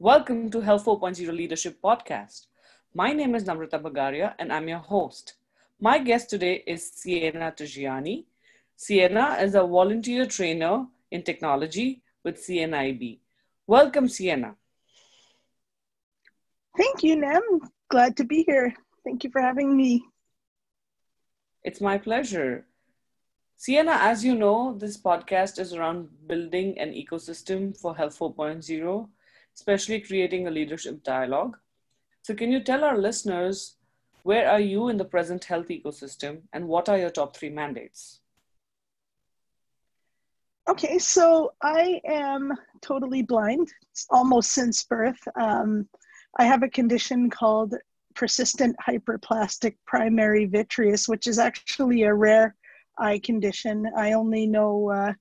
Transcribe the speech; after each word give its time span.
Welcome 0.00 0.48
to 0.50 0.60
Health 0.60 0.84
4.0 0.84 1.26
Leadership 1.32 1.82
Podcast. 1.82 2.46
My 2.94 3.12
name 3.12 3.34
is 3.34 3.42
Namrata 3.42 3.82
Bagaria 3.82 4.32
and 4.38 4.52
I'm 4.52 4.68
your 4.68 4.78
host. 4.78 5.34
My 5.80 5.98
guest 5.98 6.30
today 6.30 6.62
is 6.68 6.88
Sienna 6.88 7.50
Tajiani. 7.50 8.26
Sienna 8.76 9.38
is 9.40 9.56
a 9.56 9.64
volunteer 9.64 10.24
trainer 10.26 10.86
in 11.10 11.24
technology 11.24 12.00
with 12.22 12.36
CNIB. 12.36 13.18
Welcome, 13.66 14.08
Sienna. 14.08 14.54
Thank 16.76 17.02
you, 17.02 17.16
Nam. 17.16 17.42
Glad 17.90 18.16
to 18.18 18.24
be 18.24 18.44
here. 18.44 18.72
Thank 19.02 19.24
you 19.24 19.30
for 19.30 19.40
having 19.40 19.76
me. 19.76 20.04
It's 21.64 21.80
my 21.80 21.98
pleasure. 21.98 22.68
Sienna, 23.56 23.98
as 24.00 24.24
you 24.24 24.36
know, 24.36 24.78
this 24.78 24.96
podcast 24.96 25.58
is 25.58 25.74
around 25.74 26.08
building 26.28 26.78
an 26.78 26.92
ecosystem 26.92 27.76
for 27.76 27.96
Health 27.96 28.16
4.0 28.16 29.08
especially 29.58 30.00
creating 30.00 30.46
a 30.46 30.50
leadership 30.50 31.02
dialogue. 31.02 31.58
So, 32.22 32.32
can 32.32 32.52
you 32.52 32.60
tell 32.60 32.84
our 32.84 32.96
listeners 32.96 33.74
where 34.22 34.48
are 34.48 34.60
you 34.60 34.88
in 34.88 34.98
the 34.98 35.04
present 35.04 35.44
health 35.44 35.68
ecosystem 35.68 36.42
and 36.52 36.68
what 36.68 36.88
are 36.88 36.98
your 36.98 37.10
top 37.10 37.36
three 37.36 37.50
mandates? 37.50 38.20
Okay, 40.70 40.98
so 40.98 41.54
I 41.62 42.00
am 42.06 42.52
totally 42.82 43.22
blind, 43.22 43.68
almost 44.10 44.52
since 44.52 44.84
birth. 44.84 45.20
Um, 45.40 45.88
I 46.38 46.44
have 46.44 46.62
a 46.62 46.68
condition 46.68 47.28
called 47.28 47.74
persistent 48.14 48.76
hyperplastic 48.86 49.74
primary 49.86 50.44
vitreous, 50.44 51.08
which 51.08 51.26
is 51.26 51.38
actually 51.38 52.02
a 52.02 52.14
rare 52.14 52.54
eye 52.98 53.20
condition. 53.24 53.90
I 53.96 54.12
only 54.12 54.46
know 54.46 54.90
uh, 54.90 55.12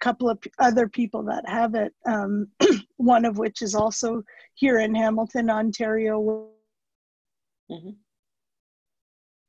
couple 0.00 0.28
of 0.28 0.38
other 0.58 0.88
people 0.88 1.22
that 1.24 1.48
have 1.48 1.74
it, 1.74 1.92
um, 2.06 2.48
one 2.96 3.24
of 3.24 3.38
which 3.38 3.62
is 3.62 3.74
also 3.74 4.22
here 4.54 4.78
in 4.78 4.94
Hamilton, 4.94 5.50
Ontario. 5.50 6.48
Mm-hmm. 7.70 7.90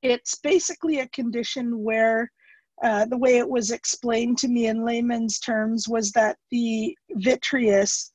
It's 0.01 0.37
basically 0.39 0.99
a 0.99 1.07
condition 1.09 1.83
where 1.83 2.31
uh, 2.83 3.05
the 3.05 3.17
way 3.17 3.37
it 3.37 3.47
was 3.47 3.71
explained 3.71 4.37
to 4.39 4.47
me 4.47 4.67
in 4.67 4.83
layman's 4.83 5.39
terms 5.39 5.87
was 5.87 6.11
that 6.13 6.37
the 6.49 6.95
vitreous 7.11 8.11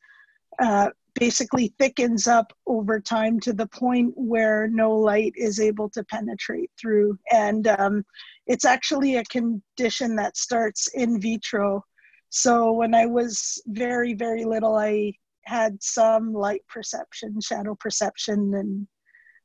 uh, 0.61 0.91
basically 1.19 1.73
thickens 1.79 2.27
up 2.27 2.53
over 2.67 3.01
time 3.01 3.41
to 3.41 3.53
the 3.53 3.67
point 3.69 4.13
where 4.17 4.69
no 4.69 4.93
light 4.93 5.33
is 5.37 5.61
able 5.61 5.89
to 5.91 6.05
penetrate 6.05 6.71
through. 6.79 7.19
And 7.33 7.67
um, 7.69 8.05
it's 8.47 8.65
actually 8.65 9.17
a 9.17 9.25
condition 9.25 10.17
that 10.17 10.37
starts 10.37 10.89
in 10.89 11.21
vitro 11.21 11.83
so 12.31 12.73
when 12.73 12.95
I 12.95 13.07
was 13.07 13.63
very, 13.67 14.15
very 14.15 14.45
little, 14.45 14.77
I 14.77 15.13
had 15.45 15.83
some 15.83 16.33
light 16.33 16.63
perception, 16.69 17.41
shadow 17.41 17.77
perception, 17.77 18.55
and 18.55 18.87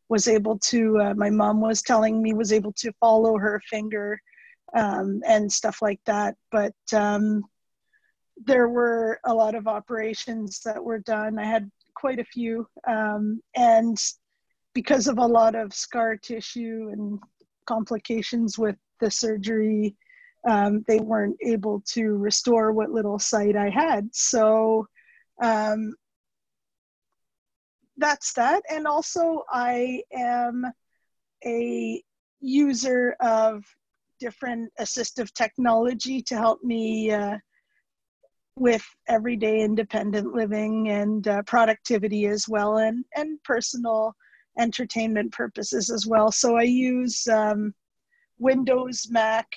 was 0.10 0.28
able 0.28 0.58
to, 0.60 1.00
uh, 1.00 1.14
my 1.16 1.30
mom 1.30 1.62
was 1.62 1.82
telling 1.82 2.22
me, 2.22 2.34
was 2.34 2.52
able 2.52 2.74
to 2.74 2.92
follow 3.00 3.38
her 3.38 3.62
finger 3.70 4.20
um, 4.76 5.22
and 5.28 5.52
stuff 5.52 5.82
like 5.82 6.02
that. 6.06 6.36
But 6.52 6.74
um, 6.94 7.44
there 8.46 8.68
were 8.68 9.20
a 9.26 9.34
lot 9.34 9.56
of 9.56 9.68
operations 9.68 10.60
that 10.66 10.84
were 10.84 11.00
done. 11.00 11.38
I 11.38 11.46
had 11.46 11.70
quite 11.96 12.20
a 12.20 12.26
few. 12.26 12.68
Um, 12.88 13.42
and 13.56 13.98
because 14.74 15.08
of 15.08 15.18
a 15.18 15.26
lot 15.26 15.56
of 15.56 15.74
scar 15.74 16.18
tissue 16.18 16.90
and 16.92 17.20
complications 17.66 18.58
with 18.58 18.76
the 19.00 19.12
surgery, 19.12 19.96
um, 20.48 20.84
they 20.88 21.00
weren't 21.00 21.38
able 21.46 21.82
to 21.88 22.18
restore 22.18 22.72
what 22.72 22.92
little 22.92 23.20
sight 23.20 23.56
I 23.56 23.70
had. 23.70 24.10
So 24.14 24.88
um, 25.42 25.94
that's 27.98 28.34
that. 28.34 28.64
And 28.70 28.88
also, 28.88 29.44
I 29.52 30.02
am 30.14 30.66
a 31.46 32.04
user 32.40 33.16
of 33.20 33.64
different 34.20 34.72
assistive 34.80 35.32
technology 35.34 36.22
to 36.22 36.36
help 36.36 36.64
me 36.64 37.12
uh, 37.12 37.38
with 38.56 38.84
everyday 39.08 39.62
independent 39.62 40.34
living 40.34 40.90
and 40.90 41.28
uh, 41.28 41.42
productivity 41.44 42.28
as 42.28 42.48
well, 42.48 42.78
and, 42.78 43.06
and 43.16 43.42
personal 43.44 44.14
entertainment 44.60 45.32
purposes 45.32 45.90
as 45.90 46.06
well. 46.06 46.32
So 46.32 46.58
I 46.58 46.64
use 46.64 47.28
um, 47.28 47.74
Windows, 48.38 49.08
Mac, 49.10 49.48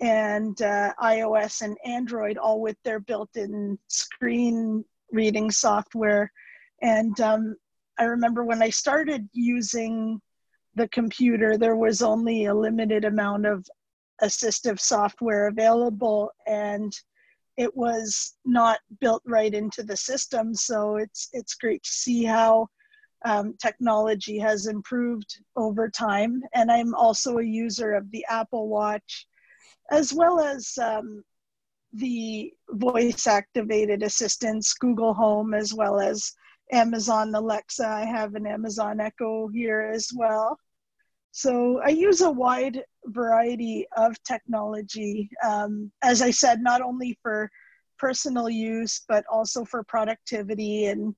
and 0.00 0.60
uh, 0.62 0.92
iOS 1.02 1.62
and 1.62 1.76
Android, 1.84 2.36
all 2.36 2.60
with 2.60 2.76
their 2.84 3.00
built-in 3.00 3.78
screen 3.88 4.84
reading 5.12 5.50
software. 5.50 6.30
And 6.82 7.18
um, 7.20 7.56
I 7.98 8.04
remember 8.04 8.44
when 8.44 8.62
I 8.62 8.70
started 8.70 9.28
using 9.32 10.20
the 10.74 10.88
computer, 10.88 11.56
there 11.56 11.76
was 11.76 12.02
only 12.02 12.46
a 12.46 12.54
limited 12.54 13.04
amount 13.04 13.46
of 13.46 13.66
assistive 14.22 14.78
software 14.78 15.48
available, 15.48 16.30
and 16.46 16.92
it 17.56 17.74
was 17.74 18.36
not 18.44 18.80
built 19.00 19.22
right 19.26 19.54
into 19.54 19.82
the 19.82 19.96
system. 19.96 20.54
So 20.54 20.96
it's 20.96 21.30
it's 21.32 21.54
great 21.54 21.82
to 21.82 21.90
see 21.90 22.24
how 22.24 22.68
um, 23.24 23.54
technology 23.60 24.38
has 24.38 24.66
improved 24.66 25.38
over 25.56 25.88
time. 25.88 26.42
And 26.54 26.70
I'm 26.70 26.94
also 26.94 27.38
a 27.38 27.44
user 27.44 27.94
of 27.94 28.10
the 28.10 28.24
Apple 28.28 28.68
Watch 28.68 29.26
as 29.90 30.12
well 30.12 30.40
as 30.40 30.76
um, 30.78 31.22
the 31.92 32.52
voice 32.70 33.26
activated 33.26 34.02
assistants, 34.02 34.74
Google 34.74 35.14
Home, 35.14 35.54
as 35.54 35.72
well 35.74 36.00
as 36.00 36.32
Amazon 36.72 37.34
Alexa. 37.34 37.86
I 37.86 38.04
have 38.04 38.34
an 38.34 38.46
Amazon 38.46 39.00
Echo 39.00 39.48
here 39.48 39.90
as 39.94 40.10
well. 40.14 40.58
So 41.30 41.80
I 41.84 41.90
use 41.90 42.22
a 42.22 42.30
wide 42.30 42.82
variety 43.06 43.86
of 43.96 44.16
technology. 44.24 45.28
Um, 45.44 45.92
as 46.02 46.22
I 46.22 46.30
said, 46.30 46.62
not 46.62 46.80
only 46.80 47.18
for 47.22 47.50
personal 47.98 48.48
use, 48.48 49.02
but 49.08 49.24
also 49.30 49.64
for 49.64 49.82
productivity 49.82 50.86
and 50.86 51.14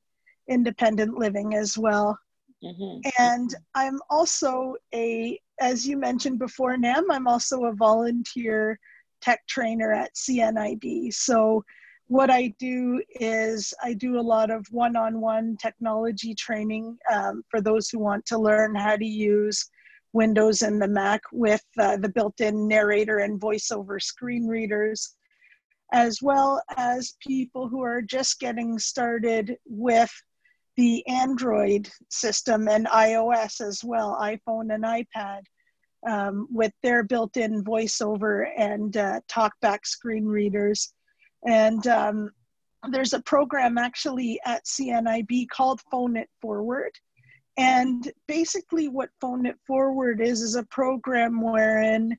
independent 0.49 1.19
living 1.19 1.55
as 1.55 1.79
well. 1.79 2.19
Mm-hmm. 2.65 3.09
And 3.19 3.55
I'm 3.75 4.01
also 4.11 4.75
a 4.95 5.39
as 5.61 5.87
you 5.87 5.97
mentioned 5.97 6.39
before, 6.39 6.77
Nam, 6.77 7.11
I'm 7.11 7.27
also 7.27 7.65
a 7.65 7.75
volunteer 7.75 8.79
tech 9.21 9.47
trainer 9.49 9.93
at 9.93 10.15
CNIB. 10.15 11.13
So, 11.13 11.65
what 12.07 12.31
I 12.31 12.55
do 12.59 13.03
is 13.21 13.75
I 13.83 13.93
do 13.93 14.19
a 14.19 14.23
lot 14.23 14.51
of 14.51 14.67
one 14.71 14.97
on 14.97 15.21
one 15.21 15.59
technology 15.61 16.35
training 16.35 16.97
um, 17.13 17.43
for 17.51 17.61
those 17.61 17.91
who 17.91 17.99
want 17.99 18.25
to 18.27 18.39
learn 18.39 18.75
how 18.75 18.97
to 18.97 19.05
use 19.05 19.69
Windows 20.15 20.63
and 20.63 20.81
the 20.81 20.89
Mac 20.89 21.21
with 21.33 21.65
uh, 21.79 21.99
the 21.99 22.09
built 22.09 22.41
in 22.41 22.67
narrator 22.67 23.19
and 23.19 23.39
voiceover 23.39 24.01
screen 24.01 24.47
readers, 24.47 25.17
as 25.93 26.23
well 26.23 26.63
as 26.79 27.17
people 27.21 27.69
who 27.69 27.83
are 27.83 28.01
just 28.01 28.41
getting 28.41 28.79
started 28.79 29.57
with 29.67 30.11
the 30.79 31.05
Android 31.09 31.91
system 32.09 32.69
and 32.69 32.87
iOS 32.87 33.61
as 33.61 33.83
well, 33.83 34.17
iPhone 34.23 34.73
and 34.73 34.85
iPad, 34.85 35.41
um, 36.09 36.47
with 36.53 36.73
their 36.85 37.03
built 37.03 37.37
in 37.37 37.65
voiceover 37.65 38.47
and 38.57 38.97
uh, 38.97 39.21
talkback 39.29 39.85
screen 39.85 40.25
readers. 40.25 40.93
And 41.45 41.85
um, 41.89 42.31
there's 42.91 43.13
a 43.13 43.21
program 43.23 43.77
actually 43.77 44.39
at 44.47 44.67
CNIB 44.67 45.49
called 45.49 45.81
Phone 45.91 46.17
It 46.17 46.31
Forward. 46.41 46.93
And 47.57 48.09
basically, 48.29 48.87
what 48.87 49.11
Phone 49.21 49.47
It 49.47 49.57
Forward 49.67 50.21
is, 50.21 50.43
is 50.43 50.55
a 50.55 50.63
program 50.63 51.43
wherein 51.43 52.17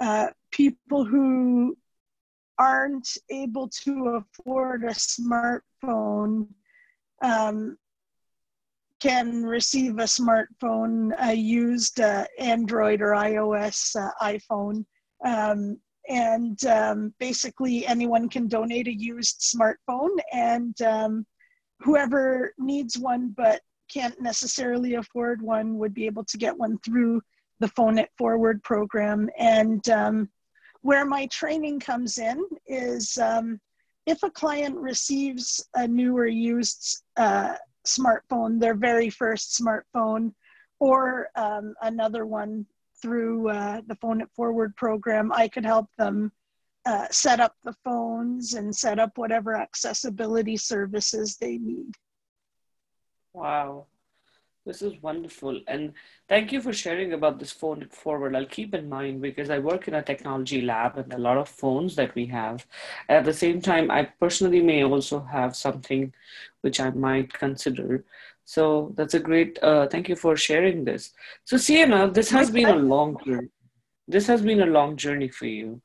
uh, 0.00 0.28
people 0.52 1.04
who 1.04 1.76
aren't 2.56 3.08
able 3.30 3.68
to 3.68 4.22
afford 4.22 4.84
a 4.84 4.94
smartphone 4.94 6.46
um, 7.20 7.76
can 9.00 9.42
receive 9.44 9.98
a 9.98 10.04
smartphone, 10.04 11.12
a 11.20 11.32
used 11.32 12.00
uh, 12.00 12.26
Android 12.38 13.00
or 13.00 13.12
iOS 13.12 13.96
uh, 13.96 14.10
iPhone. 14.22 14.84
Um, 15.24 15.78
and 16.08 16.62
um, 16.66 17.14
basically, 17.18 17.86
anyone 17.86 18.28
can 18.28 18.48
donate 18.48 18.88
a 18.88 18.94
used 18.94 19.40
smartphone, 19.40 20.10
and 20.32 20.80
um, 20.82 21.26
whoever 21.80 22.52
needs 22.58 22.98
one 22.98 23.32
but 23.36 23.60
can't 23.90 24.20
necessarily 24.20 24.94
afford 24.94 25.42
one 25.42 25.78
would 25.78 25.94
be 25.94 26.06
able 26.06 26.24
to 26.24 26.38
get 26.38 26.56
one 26.56 26.78
through 26.84 27.20
the 27.60 27.68
Phone 27.68 27.98
It 27.98 28.10
Forward 28.16 28.62
program. 28.62 29.28
And 29.38 29.86
um, 29.88 30.28
where 30.82 31.04
my 31.04 31.26
training 31.26 31.80
comes 31.80 32.18
in 32.18 32.42
is 32.66 33.18
um, 33.18 33.60
if 34.10 34.24
a 34.24 34.30
client 34.30 34.76
receives 34.76 35.64
a 35.74 35.86
new 35.86 36.16
or 36.18 36.26
used 36.26 37.04
uh, 37.16 37.54
smartphone, 37.86 38.58
their 38.58 38.74
very 38.74 39.08
first 39.08 39.60
smartphone, 39.60 40.32
or 40.80 41.28
um, 41.36 41.74
another 41.82 42.26
one 42.26 42.66
through 43.00 43.48
uh, 43.48 43.80
the 43.86 43.94
Phone 43.96 44.20
It 44.20 44.28
Forward 44.34 44.74
program, 44.74 45.32
I 45.32 45.46
could 45.46 45.64
help 45.64 45.86
them 45.96 46.32
uh, 46.86 47.06
set 47.10 47.38
up 47.38 47.54
the 47.62 47.74
phones 47.84 48.54
and 48.54 48.74
set 48.74 48.98
up 48.98 49.16
whatever 49.16 49.54
accessibility 49.54 50.56
services 50.56 51.36
they 51.36 51.58
need. 51.58 51.94
Wow. 53.32 53.86
This 54.66 54.82
is 54.82 55.00
wonderful. 55.02 55.60
And 55.68 55.94
thank 56.28 56.52
you 56.52 56.60
for 56.60 56.72
sharing 56.72 57.14
about 57.14 57.38
this 57.38 57.50
phone 57.50 57.88
forward. 57.90 58.36
I'll 58.36 58.44
keep 58.44 58.74
in 58.74 58.88
mind 58.88 59.22
because 59.22 59.48
I 59.48 59.58
work 59.58 59.88
in 59.88 59.94
a 59.94 60.02
technology 60.02 60.60
lab 60.60 60.98
and 60.98 61.12
a 61.14 61.18
lot 61.18 61.38
of 61.38 61.48
phones 61.48 61.96
that 61.96 62.14
we 62.14 62.26
have. 62.26 62.66
At 63.08 63.24
the 63.24 63.32
same 63.32 63.62
time, 63.62 63.90
I 63.90 64.04
personally 64.04 64.60
may 64.62 64.84
also 64.84 65.20
have 65.20 65.56
something 65.56 66.12
which 66.60 66.78
I 66.78 66.90
might 66.90 67.32
consider. 67.32 68.04
So 68.44 68.92
that's 68.96 69.14
a 69.14 69.20
great, 69.20 69.58
uh, 69.62 69.86
thank 69.88 70.08
you 70.08 70.16
for 70.16 70.36
sharing 70.36 70.84
this. 70.84 71.12
So 71.44 71.56
Sienna, 71.56 72.10
this 72.10 72.30
has 72.30 72.50
been 72.50 72.68
a 72.68 72.76
long 72.76 73.16
journey. 73.24 73.48
This 74.08 74.26
has 74.26 74.42
been 74.42 74.60
a 74.60 74.66
long 74.66 74.96
journey 74.96 75.28
for 75.28 75.46
you. 75.46 75.80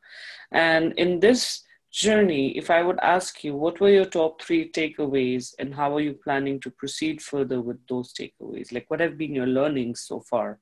And 0.52 0.94
in 0.94 1.20
this 1.20 1.65
journey, 1.96 2.58
if 2.58 2.70
I 2.70 2.82
would 2.82 3.00
ask 3.02 3.44
you, 3.44 3.56
what 3.56 3.80
were 3.80 3.90
your 3.90 4.06
top 4.06 4.42
three 4.42 4.70
takeaways 4.70 5.54
and 5.60 5.74
how 5.74 5.96
are 5.96 6.02
you 6.02 6.14
planning 6.14 6.60
to 6.60 6.70
proceed 6.70 7.22
further 7.22 7.62
with 7.62 7.80
those 7.88 8.14
takeaways? 8.14 8.74
Like, 8.74 8.86
what 8.90 9.00
have 9.00 9.18
been 9.18 9.34
your 9.34 9.48
learnings 9.48 10.02
so 10.02 10.20
far? 10.20 10.60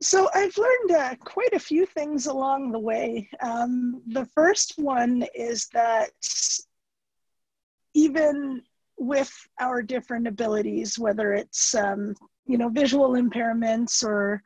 So, 0.00 0.28
I've 0.34 0.56
learned 0.56 0.90
uh, 0.92 1.14
quite 1.16 1.52
a 1.52 1.58
few 1.58 1.86
things 1.86 2.26
along 2.26 2.70
the 2.70 2.78
way. 2.78 3.28
Um, 3.40 4.02
the 4.06 4.26
first 4.26 4.74
one 4.76 5.24
is 5.34 5.68
that 5.72 6.10
even 7.94 8.62
with 8.96 9.32
our 9.60 9.82
different 9.82 10.28
abilities, 10.28 10.98
whether 10.98 11.34
it's 11.34 11.74
um, 11.74 12.14
you 12.46 12.58
know 12.58 12.68
visual 12.68 13.10
impairments 13.10 14.04
or 14.04 14.42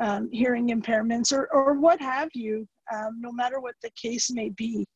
um, 0.00 0.30
hearing 0.32 0.68
impairments 0.68 1.32
or, 1.32 1.48
or 1.52 1.74
what 1.74 2.00
have 2.00 2.30
you, 2.34 2.66
um, 2.92 3.20
no 3.20 3.32
matter 3.32 3.60
what 3.60 3.74
the 3.82 3.90
case 3.90 4.30
may 4.30 4.50
be, 4.50 4.86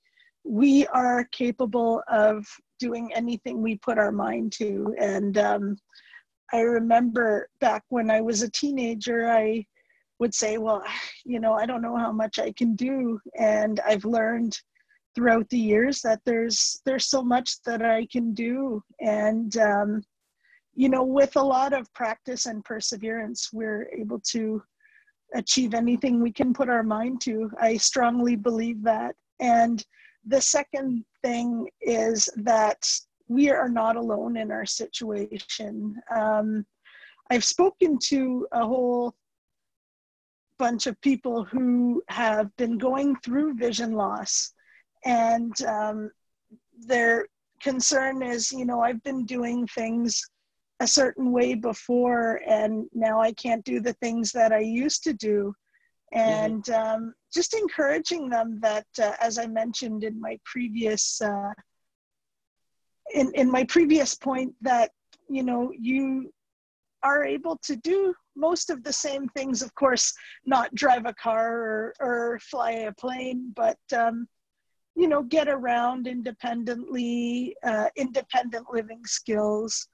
we 0.45 0.87
are 0.89 1.25
capable 1.33 2.03
of 2.09 2.47
doing 2.79 3.11
anything 3.15 3.63
we 3.63 3.77
put 3.77 3.99
our 3.99 4.13
mind 4.13 4.53
to. 4.53 4.95
And 5.01 5.39
um, 5.39 5.77
I 6.53 6.61
remember 6.61 7.49
back 7.61 7.85
when 7.89 8.11
I 8.11 8.21
was 8.21 8.43
a 8.43 8.51
teenager, 8.51 9.31
I 9.31 9.65
would 10.19 10.35
say, 10.35 10.59
well, 10.59 10.83
you 11.25 11.41
know, 11.41 11.55
I 11.55 11.67
don't 11.67 11.83
know 11.83 11.97
how 11.97 12.13
much 12.13 12.39
I 12.39 12.53
can 12.53 12.75
do. 12.77 13.21
And 13.39 13.81
I've 13.81 14.05
learned 14.05 14.59
throughout 15.15 15.49
the 15.49 15.59
years 15.59 16.03
that 16.03 16.21
there's 16.27 16.81
there's 16.85 17.09
so 17.09 17.23
much 17.23 17.63
that 17.65 17.83
I 17.83 18.07
can 18.07 18.35
do. 18.35 18.83
And 19.01 19.57
um, 19.57 20.03
you 20.75 20.89
know, 20.91 21.03
with 21.03 21.37
a 21.37 21.43
lot 21.43 21.73
of 21.73 21.93
practice 21.95 22.47
and 22.47 22.65
perseverance, 22.65 23.51
we're 23.53 23.89
able 23.99 24.21
to 24.33 24.63
achieve 25.37 25.75
anything 25.75 26.21
we 26.23 26.33
can 26.33 26.53
put 26.53 26.69
our 26.69 26.83
mind 26.83 27.21
to. 27.23 27.51
I 27.61 27.77
strongly 27.77 28.37
believe 28.37 28.83
that. 28.83 29.15
And 29.41 29.85
the 30.27 30.41
second 30.41 31.05
thing 31.23 31.69
is 31.81 32.29
that 32.37 32.83
we 33.29 33.51
are 33.51 33.69
not 33.69 33.97
alone 33.97 34.37
in 34.37 34.51
our 34.51 34.67
situation. 34.67 35.97
Um, 36.15 36.65
I've 37.31 37.45
spoken 37.45 37.99
to 38.05 38.47
a 38.53 38.65
whole 38.65 39.15
bunch 40.59 40.87
of 40.87 41.01
people 41.01 41.45
who 41.45 42.03
have 42.09 42.55
been 42.57 42.79
going 42.79 43.17
through 43.17 43.55
vision 43.55 43.93
loss, 43.93 44.53
and 45.05 45.53
um, 45.63 46.11
their 46.79 47.27
concern 47.61 48.23
is, 48.23 48.53
you 48.53 48.65
know, 48.65 48.81
I've 48.81 49.03
been 49.03 49.25
doing 49.27 49.67
things 49.67 50.23
a 50.81 50.87
certain 50.87 51.33
way 51.33 51.55
before 51.55 52.41
and 52.47 52.87
now 52.93 53.21
i 53.21 53.33
can't 53.33 53.65
do 53.65 53.81
the 53.81 53.95
things 53.95 54.33
that 54.33 54.53
i 54.53 54.59
used 54.59 55.03
to 55.03 55.13
do 55.13 55.53
and 56.13 56.65
mm-hmm. 56.65 57.05
um, 57.05 57.15
just 57.33 57.55
encouraging 57.55 58.29
them 58.29 58.59
that 58.61 58.87
uh, 59.01 59.13
as 59.21 59.39
i 59.39 59.47
mentioned 59.47 60.05
in 60.05 60.21
my 60.21 60.39
previous 60.45 61.21
uh, 61.23 61.53
in, 63.15 63.33
in 63.35 63.51
my 63.51 63.65
previous 63.65 64.15
point 64.15 64.55
that 64.61 64.91
you 65.29 65.43
know 65.43 65.73
you 65.79 66.31
are 67.03 67.25
able 67.25 67.59
to 67.63 67.77
do 67.77 68.15
most 68.35 68.69
of 68.71 68.83
the 68.83 68.93
same 68.93 69.29
things 69.29 69.63
of 69.63 69.75
course 69.75 70.13
not 70.45 70.75
drive 70.75 71.07
a 71.07 71.15
car 71.15 71.53
or, 71.53 71.95
or 72.01 72.39
fly 72.41 72.71
a 72.71 72.93
plane 72.93 73.53
but 73.55 73.79
um, 73.97 74.27
you 74.95 75.09
know 75.09 75.23
get 75.23 75.49
around 75.49 76.07
independently 76.07 77.55
uh, 77.65 77.89
independent 77.97 78.67
living 78.73 79.01
skills 79.05 79.89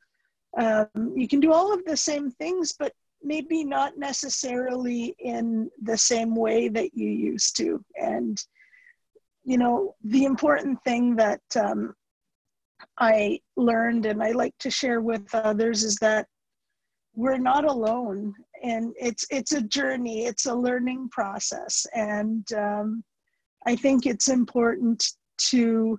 um, 0.59 0.87
you 1.15 1.27
can 1.29 1.41
do 1.41 1.53
all 1.53 1.73
of 1.73 1.85
the 1.85 1.97
same 1.97 2.31
things, 2.31 2.75
but 2.79 2.93
maybe 3.23 3.65
not 3.65 3.97
necessarily 3.97 5.15
in 5.19 5.71
the 5.83 5.97
same 5.97 6.35
way 6.35 6.69
that 6.69 6.95
you 6.95 7.09
used 7.09 7.57
to. 7.57 7.83
And, 7.97 8.43
you 9.45 9.59
know, 9.59 9.95
the 10.05 10.25
important 10.25 10.83
thing 10.85 11.17
that 11.17 11.41
um, 11.59 11.95
I 12.99 13.41
learned 13.57 14.07
and 14.07 14.23
I 14.23 14.33
like 14.33 14.55
to 14.59 14.71
share 14.71 15.01
with 15.01 15.35
others 15.35 15.85
is 15.85 15.97
that 15.97 16.27
we're 17.15 17.39
not 17.39 17.65
alone 17.65 18.35
and 18.63 18.95
it's 18.99 19.27
it's 19.31 19.53
a 19.53 19.61
journey 19.61 20.25
it's 20.25 20.47
a 20.47 20.55
learning 20.55 21.09
process 21.11 21.87
and 21.95 22.51
um, 22.55 23.05
i 23.67 23.77
think 23.77 24.07
it's 24.07 24.29
important 24.29 25.13
to 25.37 25.99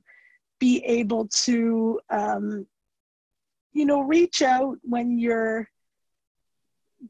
be 0.60 0.84
able 0.86 1.28
to 1.28 2.00
um, 2.10 2.66
you 3.74 3.86
know, 3.86 4.02
reach 4.02 4.42
out 4.42 4.78
when 4.84 5.18
you're 5.18 5.68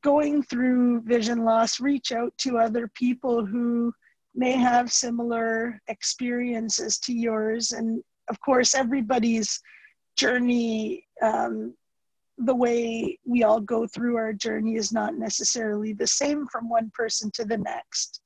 going 0.01 0.41
through 0.41 1.01
vision 1.01 1.43
loss, 1.43 1.79
reach 1.79 2.11
out 2.11 2.33
to 2.39 2.57
other 2.57 2.87
people 2.95 3.45
who 3.45 3.93
may 4.33 4.53
have 4.53 4.91
similar 4.91 5.79
experiences 5.87 6.97
to 6.97 7.13
yours. 7.13 7.71
And 7.71 8.03
of 8.29 8.39
course, 8.39 8.73
everybody's 8.73 9.59
journey, 10.15 11.05
um, 11.21 11.75
the 12.39 12.55
way 12.55 13.19
we 13.25 13.43
all 13.43 13.59
go 13.59 13.85
through 13.85 14.17
our 14.17 14.33
journey 14.33 14.75
is 14.75 14.91
not 14.91 15.15
necessarily 15.15 15.93
the 15.93 16.07
same 16.07 16.47
from 16.47 16.69
one 16.69 16.91
person 16.95 17.29
to 17.35 17.45
the 17.45 17.57
next. 17.57 18.21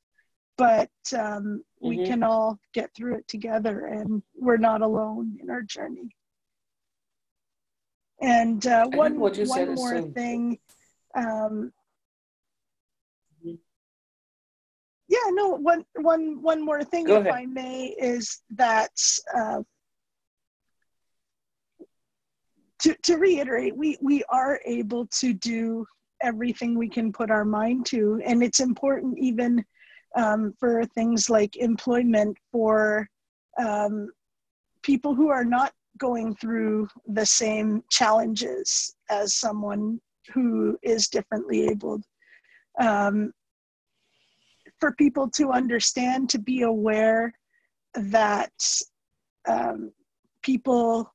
But 0.58 0.90
um, 1.14 1.64
mm-hmm. 1.84 1.88
we 1.90 2.06
can 2.06 2.24
all 2.24 2.58
get 2.74 2.90
through 2.96 3.18
it 3.18 3.28
together, 3.28 3.86
and 3.86 4.24
we're 4.36 4.58
not 4.58 4.82
alone 4.82 5.38
in 5.42 5.50
our 5.50 5.62
journey. 5.62 6.16
And 8.22 8.66
uh, 8.66 8.88
one, 8.88 9.20
one 9.20 9.76
more 9.76 10.02
so 10.02 10.12
thing. 10.16 10.58
Um, 11.16 11.72
mm-hmm. 13.46 13.56
yeah, 15.08 15.30
no, 15.32 15.50
one, 15.50 15.86
one, 15.96 16.42
one 16.42 16.66
more 16.66 16.84
thing, 16.84 17.06
Go 17.06 17.18
if 17.18 17.22
ahead. 17.22 17.34
I 17.34 17.46
may, 17.46 17.96
is 18.00 18.42
that 18.56 18.92
uh, 19.36 19.62
to, 22.80 22.96
to 23.04 23.18
reiterate, 23.18 23.76
we, 23.76 23.98
we 24.02 24.24
are 24.30 24.60
able 24.66 25.08
to 25.20 25.34
do 25.34 25.86
everything 26.22 26.78
we 26.78 26.90
can 26.90 27.12
put 27.12 27.30
our 27.30 27.46
mind 27.46 27.86
to. 27.88 28.22
And 28.26 28.42
it's 28.44 28.60
important 28.60 29.18
even 29.20 29.64
um, 30.16 30.54
for 30.60 30.84
things 30.86 31.30
like 31.30 31.56
employment 31.58 32.38
for 32.52 33.08
um, 33.60 34.10
people 34.82 35.14
who 35.14 35.30
are 35.30 35.46
not 35.46 35.74
going 35.98 36.36
through 36.36 36.88
the 37.08 37.26
same 37.26 37.84
challenges 37.90 38.96
as 39.10 39.36
someone 39.36 40.00
who 40.34 40.78
is 40.84 41.08
differently 41.08 41.68
abled. 41.68 42.04
Um, 42.80 43.34
for 44.80 44.92
people 44.94 45.30
to 45.32 45.52
understand, 45.52 46.30
to 46.30 46.40
be 46.40 46.62
aware 46.62 47.34
that 47.96 48.52
um, 49.48 49.92
people 50.44 51.12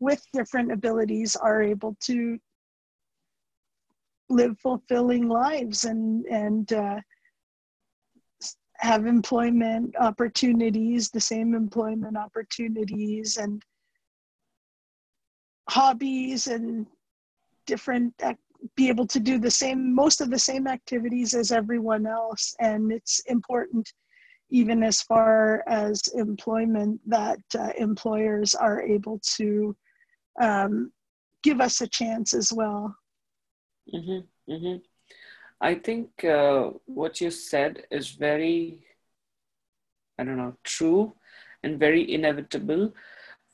with 0.00 0.24
different 0.32 0.72
abilities 0.72 1.36
are 1.36 1.62
able 1.62 1.96
to 2.00 2.38
live 4.30 4.58
fulfilling 4.58 5.28
lives 5.28 5.84
and 5.84 6.24
and 6.26 6.72
uh, 6.72 6.98
have 8.76 9.06
employment 9.06 9.94
opportunities, 10.00 11.08
the 11.08 11.20
same 11.20 11.54
employment 11.54 12.16
opportunities, 12.16 13.36
and 13.36 13.62
hobbies 15.68 16.46
and 16.46 16.86
different 17.66 18.14
be 18.76 18.88
able 18.88 19.06
to 19.06 19.18
do 19.18 19.38
the 19.38 19.50
same 19.50 19.94
most 19.94 20.20
of 20.20 20.30
the 20.30 20.38
same 20.38 20.66
activities 20.66 21.34
as 21.34 21.50
everyone 21.50 22.06
else. 22.06 22.54
And 22.60 22.92
it's 22.92 23.20
important 23.26 23.92
even 24.50 24.82
as 24.82 25.00
far 25.02 25.64
as 25.66 26.02
employment 26.14 27.00
that 27.06 27.40
uh, 27.58 27.70
employers 27.78 28.54
are 28.54 28.82
able 28.82 29.18
to 29.36 29.74
um, 30.40 30.92
give 31.42 31.60
us 31.60 31.80
a 31.80 31.88
chance 31.88 32.34
as 32.34 32.52
well. 32.52 32.94
Mm-hmm, 33.92 34.52
mm-hmm. 34.52 34.76
i 35.60 35.74
think 35.74 36.24
uh, 36.24 36.70
what 36.86 37.20
you 37.20 37.30
said 37.32 37.84
is 37.90 38.10
very 38.10 38.86
i 40.18 40.22
don't 40.24 40.36
know 40.36 40.54
true 40.62 41.12
and 41.64 41.80
very 41.80 42.14
inevitable 42.14 42.94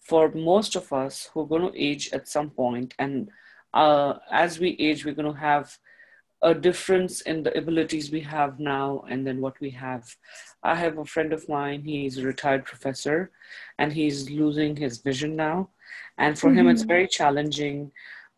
for 0.08 0.30
most 0.32 0.76
of 0.76 0.92
us 0.92 1.30
who 1.32 1.40
are 1.40 1.46
going 1.46 1.70
to 1.70 1.82
age 1.88 2.10
at 2.12 2.28
some 2.28 2.50
point 2.50 2.94
and 2.98 3.28
uh, 3.74 4.14
as 4.32 4.58
we 4.58 4.70
age 4.78 5.04
we're 5.04 5.14
going 5.14 5.32
to 5.32 5.40
have 5.40 5.78
a 6.42 6.54
difference 6.54 7.20
in 7.22 7.42
the 7.42 7.56
abilities 7.58 8.10
we 8.10 8.20
have 8.20 8.60
now 8.60 9.04
and 9.08 9.26
then 9.26 9.40
what 9.40 9.58
we 9.60 9.70
have. 9.70 10.04
I 10.62 10.74
have 10.76 10.98
a 10.98 11.04
friend 11.04 11.32
of 11.32 11.48
mine, 11.48 11.82
he's 11.82 12.18
a 12.18 12.24
retired 12.24 12.64
professor 12.64 13.30
and 13.78 13.92
he's 13.92 14.30
losing 14.30 14.76
his 14.76 14.98
vision 14.98 15.34
now. 15.34 15.70
And 16.16 16.38
for 16.38 16.48
mm-hmm. 16.48 16.58
him, 16.58 16.68
it's 16.68 16.82
mm-hmm. 16.82 16.88
very 16.88 17.08
challenging 17.08 17.90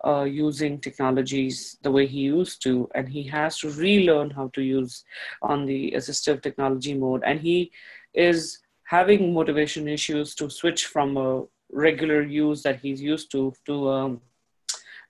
uh, 0.03 0.23
using 0.23 0.81
technologies 0.81 1.77
the 1.83 1.91
way 1.91 2.07
he 2.07 2.21
used 2.21 2.63
to. 2.63 2.89
And 2.95 3.07
he 3.07 3.23
has 3.25 3.59
to 3.59 3.71
relearn 3.71 4.31
how 4.31 4.49
to 4.55 4.63
use 4.63 5.05
on 5.43 5.67
the 5.67 5.93
assistive 5.95 6.43
technology 6.43 6.95
mode. 6.95 7.23
And 7.25 7.39
he 7.39 7.71
is 8.15 8.61
having 8.85 9.35
motivation 9.35 9.89
issues 9.89 10.35
to 10.37 10.49
switch 10.49 10.87
from 10.87 11.17
a 11.19 11.45
regular 11.73 12.23
use 12.23 12.63
that 12.63 12.81
he's 12.81 13.01
used 13.01 13.31
to 13.31 13.53
to 13.67 13.89
um, 13.89 14.21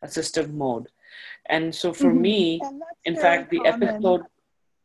assistive 0.04 0.52
mode 0.52 0.88
and 1.48 1.74
so 1.74 1.92
for 1.92 2.10
mm-hmm. 2.10 2.22
me 2.22 2.60
in 3.04 3.16
fact 3.16 3.50
the 3.50 3.58
common. 3.58 3.88
episode 3.88 4.22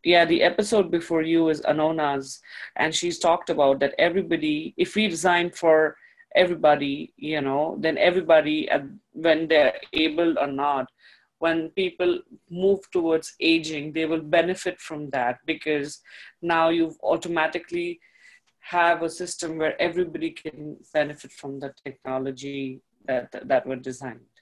yeah 0.04 0.26
the 0.26 0.42
episode 0.42 0.92
before 0.92 1.22
you 1.22 1.50
is 1.50 1.62
anona's 1.62 2.40
and 2.76 2.94
she's 2.94 3.20
talked 3.20 3.50
about 3.50 3.80
that 3.80 3.94
everybody 3.98 4.74
if 4.78 4.96
we 4.96 5.08
design 5.08 5.50
for 5.50 5.96
everybody 6.36 7.14
you 7.18 7.42
know 7.42 7.78
then 7.80 7.98
everybody 7.98 8.70
when 9.14 9.48
they're 9.48 9.74
able 9.94 10.38
or 10.38 10.48
not 10.48 10.88
when 11.40 11.70
people 11.70 12.20
move 12.50 12.80
towards 12.92 13.36
aging 13.40 13.92
they 13.94 14.06
will 14.06 14.22
benefit 14.22 14.80
from 14.80 15.10
that 15.10 15.40
because 15.46 16.02
now 16.42 16.70
you've 16.70 16.98
automatically 17.04 18.00
have 18.66 19.04
a 19.04 19.10
system 19.10 19.58
where 19.58 19.80
everybody 19.80 20.32
can 20.32 20.78
benefit 20.92 21.32
from 21.32 21.60
the 21.60 21.72
technology 21.84 22.82
that 23.06 23.30
that 23.48 23.66
were 23.68 23.76
designed. 23.76 24.36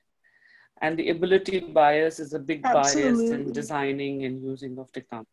And 0.82 0.98
the 0.98 1.10
ability 1.10 1.60
bias 1.60 2.20
is 2.20 2.34
a 2.34 2.40
big 2.40 2.66
Absolutely. 2.66 3.30
bias 3.30 3.32
in 3.32 3.52
designing 3.52 4.24
and 4.26 4.42
using 4.42 4.78
of 4.80 4.92
technology. 4.92 5.30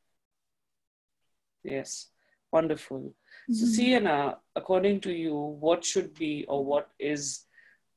Yes. 1.62 2.09
Wonderful. 2.52 3.00
Mm-hmm. 3.00 3.54
so 3.54 3.66
sienna 3.66 4.38
according 4.56 5.00
to 5.02 5.12
you 5.12 5.35
what 5.35 5.85
should 5.85 6.12
be 6.14 6.44
or 6.49 6.64
what 6.64 6.88
is 6.99 7.47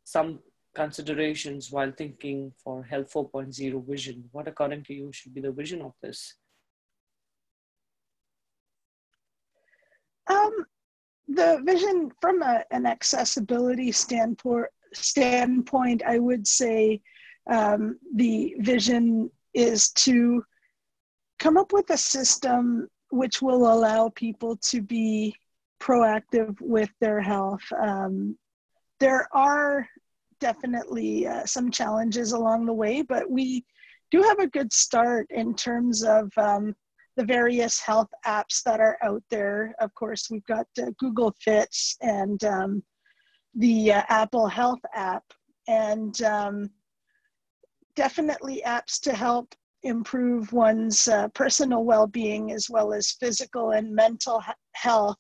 some 0.04 0.40
considerations 0.76 1.72
while 1.72 1.92
thinking 1.92 2.52
for 2.64 2.84
health 2.84 3.12
4.0 3.14 3.88
vision? 3.88 4.30
What 4.32 4.48
according 4.48 4.84
to 4.86 4.94
you 4.94 5.12
should 5.12 5.34
be 5.34 5.42
the 5.42 5.52
vision 5.52 5.82
of 5.82 5.94
this? 6.02 6.36
Um, 10.28 10.66
the 11.28 11.62
vision 11.66 12.12
from 12.22 12.42
a, 12.42 12.64
an 12.72 12.86
accessibility 12.86 13.92
standpoint 13.92 14.68
standpoint 14.94 16.04
i 16.06 16.20
would 16.20 16.46
say 16.48 17.02
um, 17.50 18.00
the 18.16 18.56
vision 18.60 19.30
is 19.54 19.90
to 19.92 20.44
come 21.40 21.58
up 21.58 21.74
with 21.74 21.90
a 21.90 21.98
system 21.98 22.88
which 23.10 23.42
will 23.42 23.72
allow 23.72 24.10
people 24.10 24.58
to 24.58 24.82
be 24.82 25.36
proactive 25.80 26.56
with 26.62 26.90
their 27.00 27.22
health. 27.22 27.62
Um, 27.80 28.38
there 29.00 29.28
are 29.34 29.88
definitely 30.40 31.28
uh, 31.28 31.46
some 31.46 31.70
challenges 31.70 32.32
along 32.32 32.66
the 32.66 32.74
way, 32.74 33.02
but 33.02 33.30
we 33.30 33.66
do 34.10 34.22
have 34.22 34.40
a 34.40 34.48
good 34.48 34.72
start 34.72 35.28
in 35.30 35.54
terms 35.54 36.04
of 36.04 36.32
um, 36.38 36.76
the 37.16 37.26
various 37.26 37.80
health 37.80 38.10
apps 38.26 38.64
that 38.64 38.80
are 38.80 38.98
out 39.04 39.24
there. 39.30 39.76
Of 39.80 39.94
course, 39.94 40.30
we've 40.30 40.46
got 40.46 40.66
uh, 40.82 40.92
Google 40.98 41.34
Fits 41.40 41.96
and 42.02 42.44
um, 42.44 42.84
the 43.56 43.94
uh, 43.94 44.04
Apple 44.10 44.48
Health 44.48 44.82
app. 44.94 45.24
And 45.68 46.22
um, 46.24 46.70
definitely 47.96 48.64
apps 48.66 49.00
to 49.02 49.14
help 49.14 49.54
improve 49.84 50.52
one's 50.54 51.08
uh, 51.08 51.28
personal 51.30 51.84
well 51.84 52.08
being 52.08 52.52
as 52.52 52.70
well 52.70 52.94
as 52.94 53.12
physical 53.12 53.72
and 53.72 53.94
mental 53.94 54.42
health. 54.74 55.18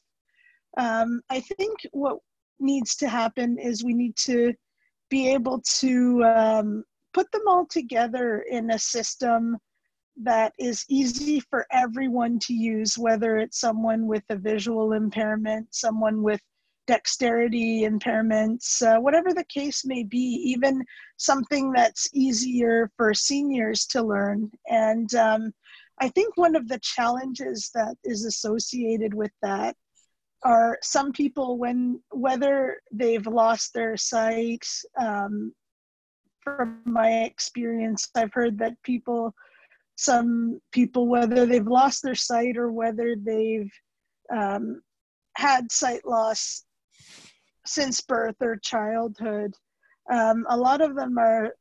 Um, 0.78 1.22
I 1.30 1.42
think 1.42 1.78
what 1.92 2.18
needs 2.60 2.96
to 2.96 3.10
happen 3.10 3.60
is 3.60 3.84
we 3.84 3.94
need 3.94 4.16
to 4.18 4.54
be 5.10 5.30
able 5.30 5.62
to 5.80 6.24
um, 6.24 6.84
put 7.14 7.32
them 7.32 7.44
all 7.48 7.66
together 7.66 8.46
in 8.50 8.72
a 8.72 8.80
system 8.80 9.58
that 10.22 10.54
is 10.60 10.86
easy 10.90 11.40
for 11.40 11.66
everyone 11.72 12.40
to 12.40 12.54
use, 12.54 12.98
whether 12.98 13.38
it's 13.38 13.60
someone 13.60 14.06
with 14.06 14.24
a 14.30 14.36
visual 14.36 14.94
impairment, 14.94 15.68
someone 15.72 16.22
with 16.22 16.42
dexterity 16.86 17.82
impairments, 17.82 18.82
uh, 18.82 19.00
whatever 19.00 19.34
the 19.34 19.46
case 19.46 19.86
may 19.86 20.04
be, 20.04 20.20
even 20.46 20.84
something 21.18 21.72
that's 21.72 22.08
easier 22.14 22.92
for 22.98 23.14
seniors 23.14 23.86
to 23.86 24.04
learn. 24.04 24.52
And 24.68 25.14
um, 25.16 25.54
I 26.00 26.10
think 26.10 26.36
one 26.36 26.56
of 26.56 26.68
the 26.68 26.80
challenges 26.80 27.72
that 27.74 27.96
is 28.04 28.26
associated 28.26 29.14
with 29.14 29.32
that 29.42 29.76
are 30.44 30.78
some 30.82 31.12
people 31.12 31.58
when 31.58 32.02
whether 32.12 32.78
they've 32.92 33.28
lost 33.28 33.74
their 33.74 33.96
sight 33.96 34.68
um, 35.00 35.54
from 36.42 36.82
my 36.86 37.24
experience 37.24 38.10
i've 38.16 38.34
heard 38.34 38.58
that 38.58 38.82
people 38.84 39.34
some 40.04 40.60
people 40.72 41.08
whether 41.08 41.46
they've 41.46 41.68
lost 41.68 42.04
their 42.04 42.16
sight 42.16 42.58
or 42.58 42.72
whether 42.72 43.16
they've 43.16 43.72
um, 44.36 44.82
had 45.36 45.72
sight 45.72 46.06
loss 46.06 46.66
since 47.66 48.02
birth 48.02 48.36
or 48.42 48.58
childhood, 48.58 49.54
um, 50.12 50.46
a 50.50 50.58
lot 50.58 50.82
of 50.82 50.96
them 50.96 51.18
are 51.18 51.56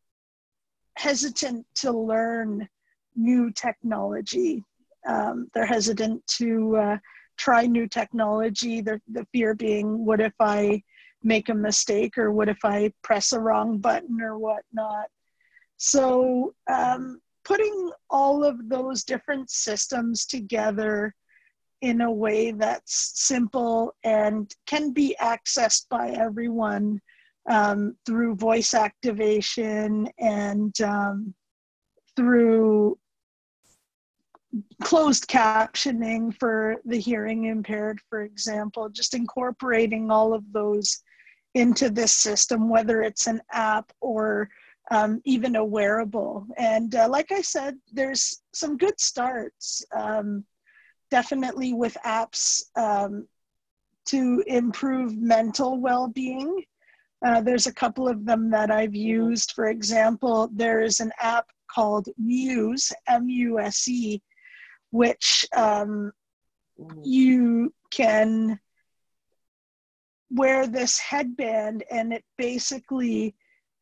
hesitant 0.97 1.65
to 1.77 1.93
learn 1.93 2.69
new 3.15 3.51
technology. 3.53 4.65
Um, 5.07 5.49
they're 5.55 5.67
hesitant 5.67 6.27
to 6.39 6.77
uh, 6.77 6.99
try 7.37 7.67
new 7.67 7.87
technology. 7.87 8.81
The, 8.81 9.01
the 9.11 9.27
fear 9.33 9.55
being, 9.55 10.05
what 10.05 10.21
if 10.21 10.35
I 10.41 10.83
make 11.23 11.49
a 11.49 11.55
mistake 11.55 12.19
or 12.19 12.33
what 12.33 12.49
if 12.49 12.59
I 12.65 12.93
press 13.03 13.33
a 13.33 13.41
wrong 13.41 13.79
button 13.79 14.21
or 14.21 14.37
whatnot? 14.39 15.07
So, 15.77 16.55
um, 16.69 17.22
putting 17.45 17.91
all 18.11 18.45
of 18.45 18.69
those 18.69 19.05
different 19.05 19.51
systems 19.51 20.27
together 20.27 21.15
in 21.81 22.01
a 22.01 22.11
way 22.11 22.53
that's 22.53 23.21
simple 23.21 23.95
and 24.05 24.55
can 24.67 24.93
be 24.93 25.17
accessed 25.21 25.89
by 25.89 26.11
everyone 26.11 27.01
um, 27.51 27.97
through 28.07 28.37
voice 28.37 28.73
activation 28.73 30.09
and 30.19 30.81
um, 30.81 31.35
through 32.15 32.97
closed 34.83 35.27
captioning 35.29 36.37
for 36.39 36.77
the 36.85 36.99
hearing 36.99 37.47
impaired, 37.47 38.01
for 38.09 38.23
example, 38.23 38.89
just 38.89 39.15
incorporating 39.15 40.11
all 40.11 40.35
of 40.35 40.45
those 40.53 41.03
into 41.55 41.91
this 41.91 42.13
system, 42.13 42.69
whether 42.69 43.03
it's 43.03 43.27
an 43.27 43.41
app 43.51 43.91
or 44.01 44.49
um, 44.93 45.23
even 45.25 45.57
a 45.57 45.65
wearable. 45.65 46.47
And 46.59 46.95
uh, 46.95 47.09
like 47.09 47.33
I 47.33 47.41
said, 47.41 47.79
there's 47.93 48.43
some 48.53 48.77
good 48.77 49.01
starts. 49.01 49.85
Um, 49.97 50.45
definitely 51.11 51.73
with 51.73 51.97
apps 52.05 52.63
um, 52.77 53.27
to 54.07 54.45
improve 54.47 55.17
mental 55.17 55.81
well-being. 55.81 56.63
Uh, 57.25 57.41
there's 57.41 57.67
a 57.67 57.73
couple 57.73 58.07
of 58.07 58.27
them 58.27 58.51
that 58.51 58.71
I've 58.71 58.95
used. 58.95 59.53
For 59.53 59.69
example, 59.69 60.51
there's 60.53 61.01
an 61.01 61.13
app 61.21 61.47
called 61.75 62.09
Muse, 62.19 62.93
M-U-S-E, 63.09 64.21
which 64.91 65.47
um, 65.57 66.13
you 67.03 67.73
can 67.91 68.59
wear 70.31 70.67
this 70.67 70.99
headband 70.99 71.85
and 71.91 72.13
it 72.13 72.25
basically 72.37 73.35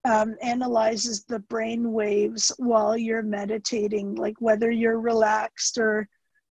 um, 0.05 0.37
analyzes 0.43 1.25
the 1.25 1.41
brain 1.41 1.93
waves 1.93 2.53
while 2.59 2.97
you're 2.97 3.23
meditating, 3.23 4.15
like 4.15 4.41
whether 4.41 4.71
you're 4.71 5.01
relaxed 5.01 5.79
or 5.79 6.09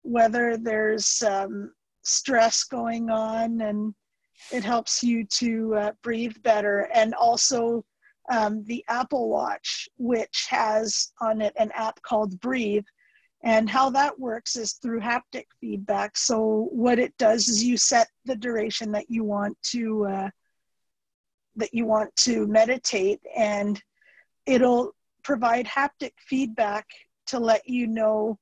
whether 0.04 0.58
there's 0.58 1.22
um, 1.24 1.72
stress 2.04 2.64
going 2.64 3.10
on 3.10 3.62
and 3.62 3.94
it 4.52 4.64
helps 4.64 5.04
you 5.04 5.26
to 5.26 5.76
uh, 5.76 5.92
breathe 6.02 6.36
better. 6.44 6.90
And 6.94 7.14
also 7.14 7.84
um, 8.32 8.64
the 8.66 8.84
apple 8.88 9.30
watch 9.30 9.90
which 9.98 10.48
has 10.50 11.12
on 11.20 11.42
it 11.42 11.54
an 11.58 11.72
app 11.76 12.02
called 12.04 12.40
breathe 12.40 12.86
and 13.44 13.70
how 13.70 13.90
that 13.90 14.18
works 14.18 14.56
is 14.56 14.74
through 14.74 15.02
haptic 15.02 15.46
feedback. 15.60 16.16
So 16.18 16.70
what 16.72 16.98
it 16.98 17.14
does 17.18 17.50
is 17.50 17.64
you 17.64 17.76
set 17.76 18.08
the 18.24 18.36
duration 18.36 18.92
that 18.94 19.10
you 19.10 19.26
want 19.26 19.58
to 19.72 20.06
uh, 20.06 20.30
that 21.56 21.74
you 21.74 21.86
want 21.86 22.16
to 22.16 22.48
meditate 22.48 23.20
and 23.36 23.82
it'll 24.46 24.92
provide 25.24 25.66
haptic 25.66 26.14
feedback 26.28 26.86
to 27.28 27.40
let 27.40 27.68
you 27.68 27.88
know 27.88 28.38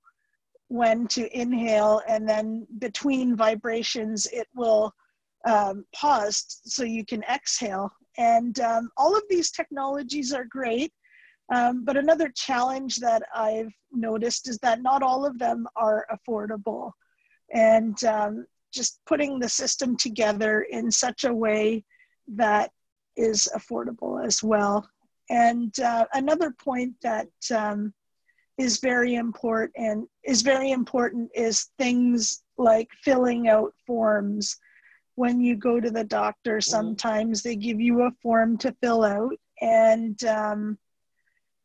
when 0.68 1.08
to 1.08 1.24
inhale 1.38 2.01
and 2.08 2.27
then 2.27 2.65
between 2.80 3.36
vibrations 3.36 4.25
it 4.32 4.48
will 4.56 4.94
um, 5.46 5.86
pause 5.94 6.62
so 6.65 6.84
you 6.84 7.06
can 7.06 7.24
exhale 7.24 7.91
and 8.18 8.60
um, 8.60 8.89
all 8.98 9.15
of 9.15 9.24
these 9.30 9.51
technologies 9.51 10.34
are 10.34 10.46
great 10.46 10.91
Um, 11.51 11.84
but 11.84 11.98
another 11.98 12.30
challenge 12.34 12.98
that 12.98 13.24
I've 13.36 13.74
noticed 13.91 14.48
is 14.48 14.58
that 14.60 14.82
not 14.82 15.03
all 15.03 15.25
of 15.25 15.38
them 15.38 15.68
are 15.75 16.06
affordable. 16.15 16.94
And 17.53 18.01
um, 18.06 18.46
just 18.72 19.01
putting 19.06 19.38
the 19.38 19.50
system 19.50 19.98
together 19.98 20.62
in 20.62 20.89
such 20.91 21.25
a 21.25 21.34
way 21.34 21.84
that 22.36 22.72
is 23.15 23.48
affordable 23.56 24.25
as 24.25 24.44
well. 24.44 24.88
And 25.30 25.77
uh, 25.80 26.06
another 26.13 26.51
point 26.51 26.94
that 27.01 27.30
um, 27.56 27.94
is 28.58 28.80
very 28.80 29.15
important 29.15 29.72
and 29.77 30.08
is 30.24 30.41
very 30.41 30.72
important 30.72 31.32
is 31.34 31.70
things 31.77 32.44
like 32.58 32.89
filling 33.03 33.48
out 33.48 33.74
forms. 33.88 34.58
When 35.15 35.41
you 35.41 35.56
go 35.56 35.80
to 35.80 35.91
the 35.91 36.03
doctor, 36.03 36.58
mm-hmm. 36.58 36.70
sometimes 36.70 37.44
they 37.44 37.56
give 37.56 37.80
you 37.80 38.03
a 38.03 38.12
form 38.22 38.58
to 38.60 38.75
fill 38.82 39.03
out, 39.03 39.36
and 39.62 40.22
um, 40.24 40.77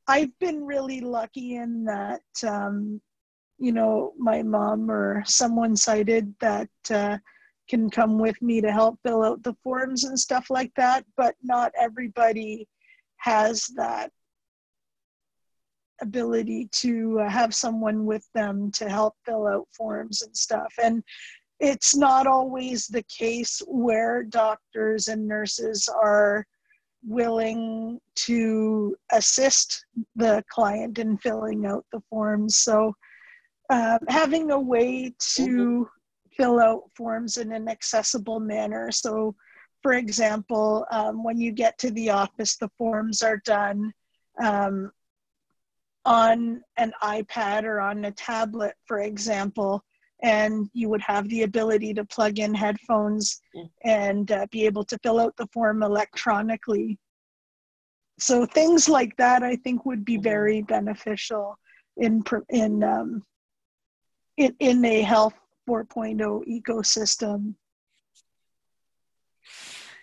I've 0.09 0.37
been 0.39 0.65
really 0.65 1.01
lucky 1.01 1.57
in 1.57 1.85
that, 1.85 2.23
um, 2.47 3.01
you 3.59 3.73
know, 3.73 4.13
my 4.19 4.43
mom 4.43 4.91
or 4.91 5.25
someone 5.27 5.77
sighted 5.77 6.35
that 6.41 6.69
uh, 6.91 7.19
can 7.69 7.91
come 7.91 8.19
with 8.19 8.41
me 8.41 8.61
to 8.61 8.73
help 8.73 8.99
fill 9.05 9.23
out 9.23 9.43
the 9.43 9.57
forms 9.63 10.05
and 10.05 10.19
stuff 10.19 10.51
like 10.51 10.73
that, 10.77 11.05
but 11.17 11.35
not 11.43 11.73
everybody 11.79 12.69
has 13.19 13.67
that 13.77 14.11
ability 16.01 16.69
to 16.73 17.21
uh, 17.21 17.29
have 17.29 17.55
someone 17.55 18.05
with 18.05 18.27
them 18.35 18.71
to 18.71 18.89
help 18.89 19.15
fill 19.25 19.47
out 19.47 19.67
forms 19.77 20.23
and 20.23 20.37
stuff. 20.37 20.73
And 20.83 21.03
it's 21.59 21.97
not 21.97 22.27
always 22.27 22.87
the 22.87 23.05
case 23.05 23.63
where 23.67 24.23
doctors 24.23 25.09
and 25.09 25.27
nurses 25.27 25.89
are 25.89 26.45
willing 27.03 27.99
to 28.15 28.97
assist 29.13 29.87
the 30.17 30.45
client 30.51 30.99
in 30.99 31.17
filling 31.19 31.65
out 31.67 31.85
the 31.93 32.03
forms. 32.11 32.57
So, 32.57 32.95
um, 33.71 33.99
having 34.09 34.51
a 34.51 34.61
way 34.61 35.13
to 35.35 35.43
mm-hmm. 35.43 35.83
Fill 36.37 36.61
out 36.61 36.83
forms 36.97 37.37
in 37.37 37.53
an 37.53 37.69
accessible 37.69 38.41
manner. 38.41 38.91
So, 38.91 39.35
for 39.83 39.95
example, 39.95 40.87
um, 40.91 41.23
when 41.23 41.41
you 41.41 41.53
get 41.53 41.79
to 41.79 41.91
the 41.93 42.11
office, 42.11 42.57
the 42.57 42.71
forms 42.77 43.23
are 43.23 43.41
done 43.45 43.93
um, 44.43 44.91
on 46.05 46.63
an 46.77 46.93
iPad 47.03 47.65
or 47.65 47.81
on 47.81 48.05
a 48.05 48.13
tablet, 48.13 48.75
for 48.87 49.01
example, 49.01 49.83
and 50.23 50.69
you 50.73 50.89
would 50.89 51.03
have 51.03 51.29
the 51.29 51.43
ability 51.43 51.93
to 51.95 52.05
plug 52.05 52.39
in 52.39 52.55
headphones 52.55 53.41
and 53.85 54.31
uh, 54.33 54.47
be 54.51 54.65
able 54.65 54.85
to 54.85 54.99
fill 55.03 55.21
out 55.21 55.37
the 55.37 55.49
form 55.53 55.83
electronically. 55.83 56.99
So 58.19 58.47
things 58.47 58.89
like 58.89 59.15
that, 59.19 59.43
I 59.43 59.57
think, 59.57 59.85
would 59.85 60.05
be 60.05 60.15
mm-hmm. 60.15 60.23
very 60.23 60.63
beneficial 60.63 61.59
in 61.99 62.23
in 62.49 62.83
um, 62.83 63.23
in, 64.37 64.55
in 64.59 64.85
a 64.85 65.03
health 65.03 65.35
4.0 65.69 66.47
ecosystem. 66.49 67.55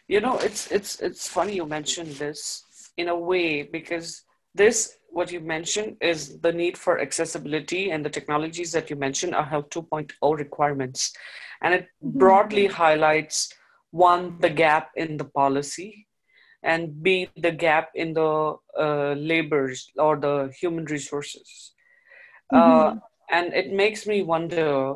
You 0.08 0.20
know, 0.20 0.38
it's 0.40 0.70
it's 0.72 1.00
it's 1.00 1.28
funny 1.28 1.56
you 1.56 1.66
mentioned 1.66 2.12
this 2.14 2.64
in 2.98 3.08
a 3.10 3.18
way 3.18 3.64
because 3.64 4.24
this 4.54 4.98
what 5.10 5.32
you 5.32 5.40
mentioned 5.40 5.96
is 6.02 6.40
the 6.42 6.52
need 6.52 6.78
for 6.78 7.00
accessibility 7.00 7.92
and 7.92 8.04
the 8.04 8.10
technologies 8.10 8.72
that 8.72 8.90
you 8.90 8.96
mentioned 8.96 9.36
are 9.36 9.46
health 9.46 9.70
2.0 9.70 10.12
requirements 10.38 11.14
and 11.62 11.74
it 11.74 11.84
mm-hmm. 11.84 12.18
broadly 12.18 12.68
highlights 12.68 13.54
one 13.92 14.38
the 14.40 14.50
gap 14.50 14.90
in 14.96 15.18
the 15.18 15.26
policy 15.26 16.08
and 16.64 17.04
b 17.04 17.30
the 17.38 17.52
gap 17.52 17.90
in 17.94 18.14
the 18.14 18.56
uh, 18.80 19.14
labors 19.14 19.92
or 19.98 20.18
the 20.18 20.52
human 20.60 20.86
resources 20.86 21.74
uh, 22.52 22.58
mm-hmm. 22.58 22.98
uh, 22.98 23.02
and 23.32 23.54
it 23.54 23.72
makes 23.72 24.08
me 24.08 24.24
wonder 24.24 24.96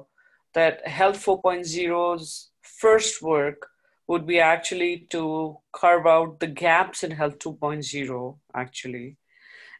that 0.58 0.88
health 0.88 1.24
4.0's 1.24 2.50
first 2.64 3.22
work 3.22 3.68
would 4.08 4.26
be 4.26 4.40
actually 4.40 5.06
to 5.12 5.58
carve 5.72 6.08
out 6.08 6.40
the 6.40 6.48
gaps 6.48 7.04
in 7.04 7.12
health 7.12 7.38
2.0 7.40 8.38
actually 8.56 9.18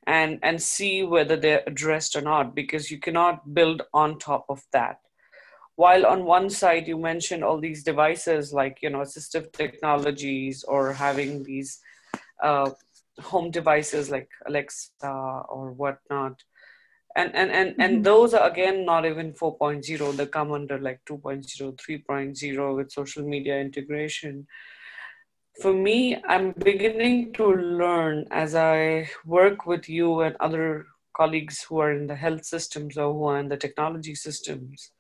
and 0.06 0.40
and 0.44 0.62
see 0.62 1.04
whether 1.04 1.36
they're 1.36 1.64
addressed 1.68 2.16
or 2.16 2.22
not 2.22 2.54
because 2.56 2.92
you 2.92 3.00
cannot 3.00 3.54
build 3.54 3.82
on 3.94 4.18
top 4.20 4.46
of 4.50 4.64
that. 4.72 5.00
While 5.76 6.06
on 6.06 6.26
one 6.26 6.50
side 6.50 6.88
you 6.88 6.98
mentioned 6.98 7.44
all 7.44 7.60
these 7.60 7.84
devices 7.84 8.54
like 8.54 8.78
you 8.82 8.90
know 8.92 9.04
assistive 9.08 9.52
technologies 9.52 10.64
or 10.64 10.94
having 10.94 11.44
these 11.44 11.80
uh, 12.42 12.70
home 13.20 13.50
devices 13.50 14.12
like 14.12 14.30
alexa 14.46 15.16
or 15.50 15.72
whatnot 15.72 16.44
and 17.16 17.36
and 17.36 17.52
and, 17.52 17.72
mm-hmm. 17.72 17.82
and 17.82 18.04
those 18.04 18.34
are 18.34 18.50
again 18.50 18.86
not 18.86 19.06
even 19.06 19.34
4.0 19.34 20.16
they 20.16 20.26
come 20.26 20.52
under 20.52 20.78
like 20.80 21.00
2.0 21.10 21.76
3.0 21.76 22.76
with 22.76 22.92
social 22.92 23.24
media 23.24 23.60
integration 23.60 24.48
for 25.62 25.74
me, 25.74 26.22
I'm 26.28 26.52
beginning 26.52 27.34
to 27.34 27.48
learn 27.48 28.26
as 28.30 28.54
I 28.54 29.10
work 29.26 29.66
with 29.66 29.90
you 29.90 30.22
and 30.22 30.36
other 30.40 30.86
colleagues 31.16 31.64
who 31.64 31.80
are 31.80 31.92
in 31.92 32.06
the 32.06 32.16
health 32.16 32.46
systems 32.46 32.98
or 32.98 33.12
who 33.12 33.26
are 33.26 33.40
in 33.40 33.50
the 33.50 33.58
technology 33.58 34.14
systems 34.14 34.92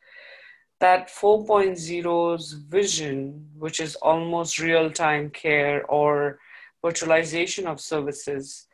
that 0.79 1.09
4.0's 1.09 2.53
vision, 2.53 3.47
which 3.57 3.79
is 3.79 3.95
almost 3.95 4.59
real 4.59 4.91
time 4.91 5.29
care 5.31 5.83
or 5.85 6.39
virtualization 6.83 7.65
of 7.65 7.81
services, 7.81 8.66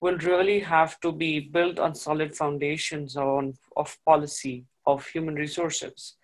will 0.00 0.16
really 0.18 0.60
have 0.60 0.98
to 1.00 1.12
be 1.12 1.40
built 1.40 1.78
on 1.78 1.94
solid 1.94 2.34
foundations 2.34 3.16
on, 3.16 3.54
of 3.76 3.96
policy, 4.06 4.64
of 4.86 5.06
human 5.06 5.34
resources. 5.34 6.16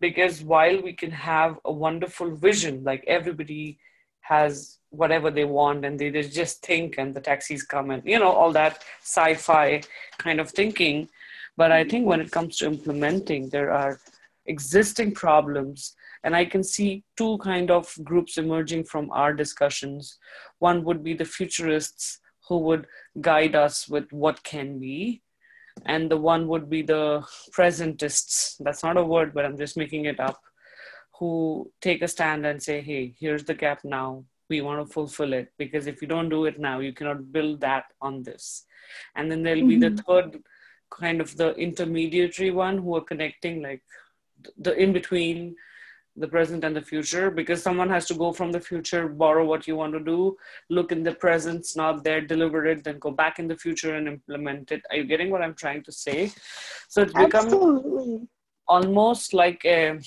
Because 0.00 0.42
while 0.42 0.80
we 0.80 0.92
can 0.92 1.10
have 1.10 1.58
a 1.64 1.72
wonderful 1.72 2.34
vision, 2.36 2.84
like 2.84 3.04
everybody 3.06 3.78
has 4.20 4.78
whatever 4.90 5.30
they 5.30 5.44
want 5.44 5.84
and 5.84 5.98
they, 5.98 6.10
they 6.10 6.22
just 6.22 6.62
think 6.64 6.96
and 6.98 7.14
the 7.14 7.20
taxis 7.20 7.62
come 7.62 7.90
and 7.90 8.02
you 8.04 8.18
know 8.18 8.30
all 8.30 8.52
that 8.52 8.84
sci-fi 9.02 9.80
kind 10.18 10.38
of 10.40 10.50
thinking. 10.50 11.08
But 11.56 11.72
i 11.72 11.82
think 11.82 12.06
when 12.06 12.20
it 12.20 12.30
comes 12.30 12.58
to 12.58 12.66
implementing 12.66 13.48
there 13.48 13.70
are 13.72 13.98
existing 14.46 15.12
problems. 15.12 15.94
And 16.24 16.36
i 16.36 16.44
can 16.44 16.62
see 16.62 17.04
two 17.16 17.38
kind 17.38 17.70
of 17.70 17.92
groups 18.04 18.38
emerging 18.38 18.84
from 18.84 19.10
our 19.10 19.32
discussions. 19.32 20.18
One 20.58 20.84
would 20.84 21.02
be 21.02 21.14
the 21.14 21.24
futurists 21.24 22.20
who 22.48 22.58
would 22.58 22.86
guide 23.20 23.54
us 23.54 23.88
with 23.88 24.10
what 24.12 24.42
can 24.42 24.78
be 24.78 25.22
and 25.86 26.10
the 26.10 26.16
one 26.16 26.48
would 26.48 26.68
be 26.68 26.82
the 26.82 27.24
presentists 27.52 28.56
that's 28.60 28.82
not 28.82 28.96
a 28.96 29.04
word 29.04 29.32
but 29.32 29.44
i'm 29.44 29.56
just 29.56 29.76
making 29.76 30.06
it 30.06 30.18
up 30.18 30.40
who 31.18 31.70
take 31.80 32.02
a 32.02 32.08
stand 32.08 32.46
and 32.46 32.62
say, 32.62 32.80
hey, 32.80 33.14
here's 33.18 33.44
the 33.44 33.54
gap 33.54 33.80
now. 33.84 34.24
We 34.48 34.60
want 34.60 34.86
to 34.86 34.92
fulfill 34.92 35.32
it 35.32 35.52
because 35.58 35.86
if 35.86 36.00
you 36.00 36.08
don't 36.08 36.28
do 36.28 36.44
it 36.46 36.58
now, 36.58 36.78
you 36.78 36.92
cannot 36.92 37.32
build 37.32 37.60
that 37.60 37.84
on 38.00 38.22
this. 38.22 38.64
And 39.16 39.30
then 39.30 39.42
there'll 39.42 39.60
mm-hmm. 39.60 39.68
be 39.68 39.78
the 39.78 39.90
mm-hmm. 39.90 40.10
third 40.10 40.42
kind 40.90 41.20
of 41.20 41.36
the 41.36 41.54
intermediary 41.56 42.50
one 42.50 42.78
who 42.78 42.96
are 42.96 43.02
connecting 43.02 43.62
like 43.62 43.82
the 44.56 44.74
in 44.80 44.92
between 44.92 45.54
the 46.18 46.28
present 46.28 46.64
and 46.64 46.74
the 46.74 46.82
future 46.82 47.30
because 47.30 47.62
someone 47.62 47.88
has 47.88 48.06
to 48.06 48.14
go 48.14 48.32
from 48.32 48.50
the 48.52 48.60
future 48.60 49.08
borrow 49.08 49.44
what 49.44 49.66
you 49.66 49.76
want 49.76 49.92
to 49.92 50.00
do 50.00 50.36
look 50.68 50.92
in 50.92 51.02
the 51.02 51.14
present 51.14 51.60
it's 51.60 51.76
not 51.76 52.04
there 52.04 52.20
deliver 52.20 52.66
it 52.66 52.84
then 52.84 52.98
go 52.98 53.10
back 53.10 53.38
in 53.38 53.48
the 53.48 53.56
future 53.56 53.94
and 53.96 54.08
implement 54.08 54.72
it 54.72 54.82
are 54.90 54.96
you 54.96 55.04
getting 55.04 55.30
what 55.30 55.42
i'm 55.42 55.54
trying 55.54 55.82
to 55.82 55.92
say 55.92 56.30
so 56.88 57.02
it's 57.02 57.12
become 57.12 57.46
Absolutely. 57.46 58.26
almost 58.66 59.34
like 59.34 59.64
a 59.64 59.98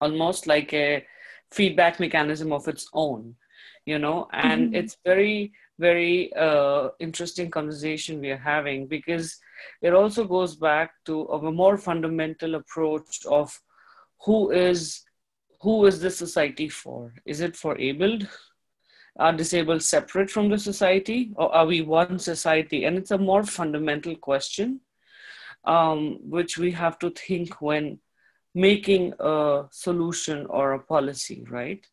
almost 0.00 0.46
like 0.46 0.72
a 0.72 1.04
feedback 1.50 2.00
mechanism 2.00 2.52
of 2.52 2.66
its 2.68 2.88
own 2.92 3.34
you 3.86 3.98
know 3.98 4.28
and 4.32 4.68
mm-hmm. 4.68 4.74
it's 4.74 4.96
very 5.04 5.52
very 5.78 6.32
uh, 6.34 6.90
interesting 7.00 7.50
conversation 7.50 8.20
we 8.20 8.30
are 8.30 8.44
having 8.54 8.86
because 8.86 9.38
it 9.82 9.94
also 9.94 10.24
goes 10.24 10.54
back 10.54 10.92
to 11.06 11.22
a 11.28 11.52
more 11.52 11.78
fundamental 11.78 12.54
approach 12.56 13.24
of 13.26 13.58
who 14.24 14.50
is 14.50 15.02
who 15.62 15.86
is 15.86 16.00
the 16.00 16.10
society 16.10 16.68
for 16.68 17.12
is 17.24 17.40
it 17.40 17.56
for 17.56 17.78
abled 17.78 18.28
are 19.18 19.32
disabled 19.32 19.82
separate 19.82 20.30
from 20.30 20.48
the 20.48 20.58
society 20.58 21.32
or 21.36 21.54
are 21.54 21.66
we 21.66 21.82
one 21.82 22.18
society 22.18 22.84
and 22.84 22.96
it's 22.96 23.10
a 23.10 23.18
more 23.18 23.42
fundamental 23.42 24.16
question 24.16 24.80
um, 25.64 26.18
which 26.22 26.56
we 26.56 26.70
have 26.70 26.98
to 26.98 27.10
think 27.10 27.60
when 27.60 27.98
making 28.54 29.12
a 29.20 29.64
solution 29.70 30.46
or 30.46 30.72
a 30.72 30.78
policy, 30.78 31.44
right? 31.50 31.84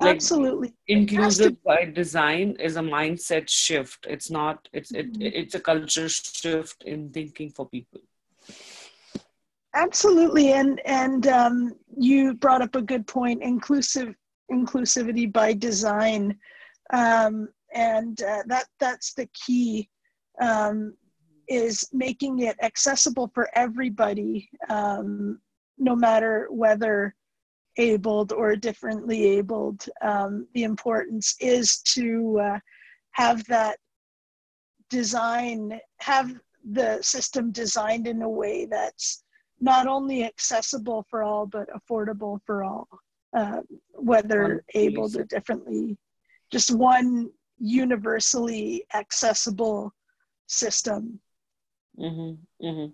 Like 0.00 0.16
Absolutely. 0.16 0.74
Inclusive 0.86 1.62
by 1.64 1.86
design 1.86 2.56
is 2.60 2.76
a 2.76 2.80
mindset 2.80 3.48
shift. 3.48 4.06
It's 4.08 4.30
not. 4.30 4.68
It's 4.72 4.92
it, 4.92 5.12
mm-hmm. 5.12 5.22
it's 5.22 5.54
a 5.54 5.60
culture 5.60 6.08
shift 6.08 6.82
in 6.84 7.10
thinking 7.10 7.50
for 7.50 7.68
people. 7.68 8.00
Absolutely, 9.74 10.52
and 10.52 10.80
and 10.84 11.26
um, 11.26 11.74
you 11.96 12.34
brought 12.34 12.62
up 12.62 12.74
a 12.74 12.82
good 12.82 13.06
point. 13.06 13.42
Inclusive 13.42 14.14
inclusivity 14.50 15.30
by 15.32 15.52
design. 15.52 16.36
Um, 16.92 17.48
and 17.74 18.22
uh, 18.22 18.42
that 18.46 18.66
that's 18.80 19.12
the 19.14 19.28
key 19.34 19.88
um, 20.40 20.94
is 21.48 21.88
making 21.92 22.40
it 22.40 22.56
accessible 22.62 23.30
for 23.34 23.48
everybody 23.54 24.48
um, 24.68 25.40
no 25.78 25.94
matter 25.94 26.48
whether 26.50 27.14
abled 27.76 28.32
or 28.32 28.56
differently 28.56 29.24
abled 29.24 29.84
um, 30.02 30.46
the 30.54 30.64
importance 30.64 31.34
is 31.40 31.80
to 31.82 32.38
uh, 32.42 32.58
have 33.12 33.44
that 33.46 33.78
design 34.90 35.78
have 35.98 36.32
the 36.72 36.98
system 37.02 37.52
designed 37.52 38.06
in 38.06 38.22
a 38.22 38.28
way 38.28 38.66
that's 38.66 39.24
not 39.60 39.86
only 39.86 40.24
accessible 40.24 41.04
for 41.10 41.22
all 41.22 41.46
but 41.46 41.68
affordable 41.70 42.40
for 42.44 42.64
all 42.64 42.88
uh, 43.36 43.60
whether 43.92 44.64
able 44.74 45.10
or 45.16 45.24
differently 45.24 45.96
just 46.50 46.74
one 46.74 47.30
universally 47.58 48.84
accessible 48.94 49.92
system. 50.46 51.20
Mm-hmm, 51.98 52.66
mm-hmm. 52.66 52.92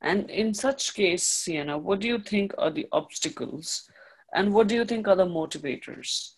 and 0.00 0.30
in 0.30 0.54
such 0.54 0.94
case 0.94 1.22
sienna 1.22 1.76
what 1.76 2.00
do 2.00 2.08
you 2.08 2.18
think 2.18 2.54
are 2.58 2.70
the 2.70 2.86
obstacles? 2.92 3.88
And 4.32 4.52
what 4.52 4.68
do 4.68 4.74
you 4.74 4.84
think 4.84 5.06
are 5.06 5.16
the 5.16 5.26
motivators 5.26 6.32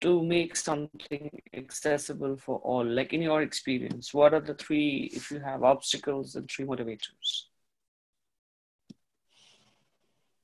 to 0.00 0.22
make 0.22 0.56
something 0.56 1.30
accessible 1.54 2.36
for 2.36 2.58
all? 2.60 2.84
Like 2.84 3.12
in 3.12 3.20
your 3.22 3.42
experience 3.42 4.14
what 4.14 4.32
are 4.32 4.40
the 4.40 4.54
three 4.54 5.10
if 5.12 5.30
you 5.30 5.40
have 5.40 5.64
obstacles 5.64 6.36
and 6.36 6.48
three 6.48 6.64
motivators 6.64 7.48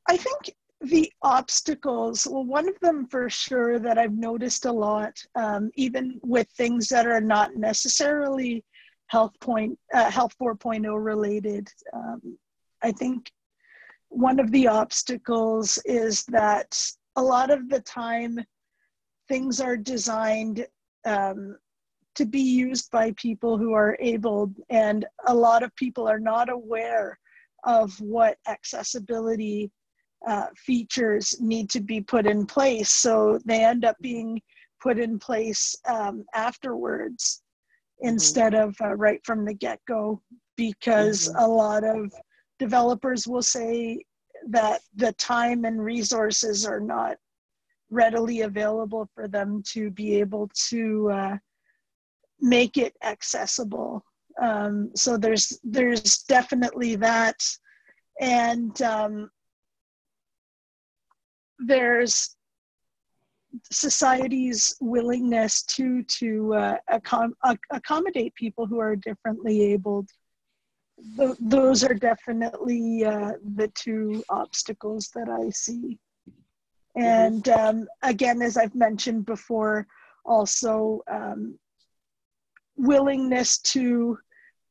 I 0.09 0.17
think 0.17 0.55
the 0.81 1.11
obstacles, 1.23 2.27
well, 2.31 2.45
one 2.45 2.69
of 2.69 2.79
them 2.81 3.07
for 3.07 3.31
sure 3.31 3.79
that 3.79 3.99
I've 3.99 4.17
noticed 4.17 4.67
a 4.67 4.73
lot, 4.73 5.17
um, 5.35 5.71
even 5.77 6.21
with 6.23 6.49
things 6.51 6.89
that 6.89 7.07
are 7.07 7.21
not 7.21 7.57
necessarily 7.57 8.65
health 9.07 9.33
point, 9.41 9.79
uh, 9.95 10.11
health 10.11 10.35
4.0 10.41 11.03
related. 11.03 11.69
Um, 11.93 12.39
I 12.83 12.93
think 12.93 13.31
one 14.09 14.39
of 14.39 14.51
the 14.53 14.69
obstacles 14.69 15.79
is 15.85 16.25
that 16.27 16.79
a 17.17 17.23
lot 17.23 17.51
of 17.51 17.69
the 17.69 17.81
time 17.81 18.39
things 19.29 19.61
are 19.61 19.77
designed 19.77 20.67
um, 21.07 21.57
to 22.15 22.27
be 22.27 22.41
used 22.41 22.91
by 22.91 23.13
people 23.17 23.57
who 23.57 23.73
are 23.73 23.97
able, 24.01 24.53
and 24.69 25.07
a 25.27 25.35
lot 25.35 25.63
of 25.63 25.75
people 25.77 26.07
are 26.07 26.21
not 26.21 26.51
aware 26.51 27.19
of 27.65 27.99
what 28.01 28.37
accessibility 28.47 29.71
uh, 30.27 30.47
features 30.57 31.37
need 31.41 31.69
to 31.71 31.81
be 31.81 32.01
put 32.01 32.27
in 32.27 32.47
place. 32.47 32.91
So 32.91 33.39
they 33.45 33.65
end 33.65 33.85
up 33.85 33.97
being 34.01 34.41
put 34.83 34.99
in 34.99 35.19
place 35.19 35.75
um, 35.89 36.25
afterwards 36.35 37.43
mm-hmm. 38.03 38.09
instead 38.09 38.55
of 38.55 38.75
uh, 38.81 38.95
right 38.95 39.21
from 39.25 39.45
the 39.45 39.55
get 39.55 39.81
go, 39.87 40.21
because 40.57 41.29
mm-hmm. 41.29 41.45
a 41.45 41.47
lot 41.47 41.85
of 41.85 42.13
developers 42.59 43.27
will 43.27 43.43
say 43.43 44.05
that 44.49 44.81
the 44.95 45.13
time 45.15 45.65
and 45.65 45.83
resources 45.83 46.67
are 46.67 46.81
not 46.81 47.17
readily 47.91 48.43
available 48.43 49.09
for 49.15 49.29
them 49.29 49.63
to 49.73 49.91
be 49.91 50.17
able 50.17 50.51
to 50.69 51.11
uh, 51.11 51.37
make 52.41 52.77
it 52.77 52.95
accessible. 53.03 54.05
Um, 54.43 54.91
so 54.95 55.17
there's 55.17 55.59
there's 55.63 56.19
definitely 56.25 56.97
that, 56.97 57.37
and 58.21 58.81
um, 58.83 59.31
there's 61.59 62.37
society's 63.71 64.77
willingness 64.81 65.63
to 65.63 66.03
to 66.05 66.55
uh, 66.55 66.77
accom- 66.91 67.35
accommodate 67.71 68.35
people 68.35 68.67
who 68.67 68.81
are 68.81 68.97
differently 68.97 69.63
abled. 69.63 70.09
Th- 71.17 71.37
those 71.41 71.85
are 71.85 71.95
definitely 71.95 73.05
uh, 73.05 73.33
the 73.57 73.69
two 73.75 74.25
obstacles 74.29 75.11
that 75.15 75.29
I 75.29 75.51
see. 75.51 75.99
And 76.97 77.49
um, 77.49 77.89
again, 78.03 78.41
as 78.43 78.57
I've 78.57 78.75
mentioned 78.75 79.27
before, 79.27 79.87
also 80.25 81.03
um, 81.11 81.59
willingness 82.77 83.59
to 83.59 84.19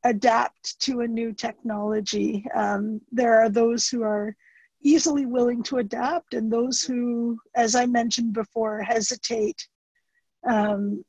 adapt 0.04 0.78
to 0.80 1.00
a 1.00 1.08
new 1.08 1.32
technology. 1.32 2.44
Um, 2.54 3.00
there 3.12 3.40
are 3.40 3.48
those 3.48 3.88
who 3.88 4.02
are 4.02 4.34
easily 4.84 5.26
willing 5.26 5.62
to 5.64 5.78
adapt, 5.78 6.34
and 6.34 6.52
those 6.52 6.82
who, 6.82 7.38
as 7.56 7.74
I 7.74 7.86
mentioned 7.86 8.32
before, 8.34 8.82
hesitate. 8.82 9.66
Um, 10.46 11.04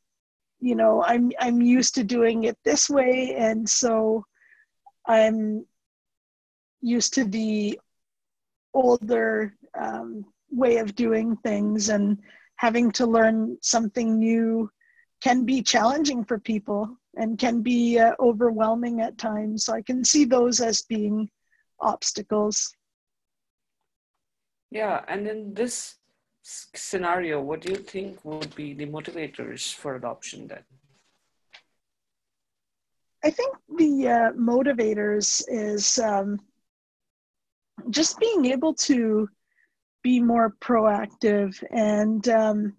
you 0.59 0.75
know, 0.75 1.03
I'm 1.03 1.31
I'm 1.39 1.61
used 1.61 1.93
to 1.95 2.03
doing 2.03 2.45
it 2.45 2.57
this 2.63 2.89
way, 2.89 3.35
and 3.37 3.69
so 3.69 4.25
I'm 5.05 5.65
used 6.81 7.13
to 7.15 7.25
the 7.25 7.79
older 8.73 9.53
um, 9.79 10.25
way 10.49 10.77
of 10.77 10.95
doing 10.95 11.35
things, 11.37 11.89
and 11.89 12.17
having 12.55 12.91
to 12.93 13.05
learn 13.05 13.57
something 13.61 14.17
new 14.17 14.69
can 15.21 15.45
be 15.45 15.61
challenging 15.61 16.23
for 16.23 16.39
people 16.39 16.97
and 17.17 17.37
can 17.37 17.61
be 17.61 17.99
uh, 17.99 18.13
overwhelming 18.19 19.01
at 19.01 19.17
times. 19.17 19.65
So 19.65 19.73
I 19.73 19.81
can 19.81 20.03
see 20.03 20.25
those 20.25 20.59
as 20.61 20.81
being 20.83 21.29
obstacles. 21.79 22.73
Yeah, 24.75 25.05
and 25.07 25.25
in 25.25 25.53
this 25.53 25.95
scenario, 26.43 27.39
what 27.39 27.61
do 27.61 27.71
you 27.71 27.77
think 27.77 28.19
would 28.25 28.53
be 28.55 28.73
the 28.73 28.85
motivators 28.85 29.73
for 29.73 29.95
adoption 29.95 30.49
then? 30.49 30.63
I 33.23 33.29
think 33.29 33.55
the 33.77 34.09
uh, 34.09 34.31
motivators 34.33 35.41
is 35.47 35.97
um, 35.99 36.41
just 37.89 38.19
being 38.19 38.47
able 38.47 38.73
to 38.89 39.29
be 40.03 40.19
more 40.19 40.53
proactive 40.59 41.55
and 41.71 42.27
um, 42.27 42.73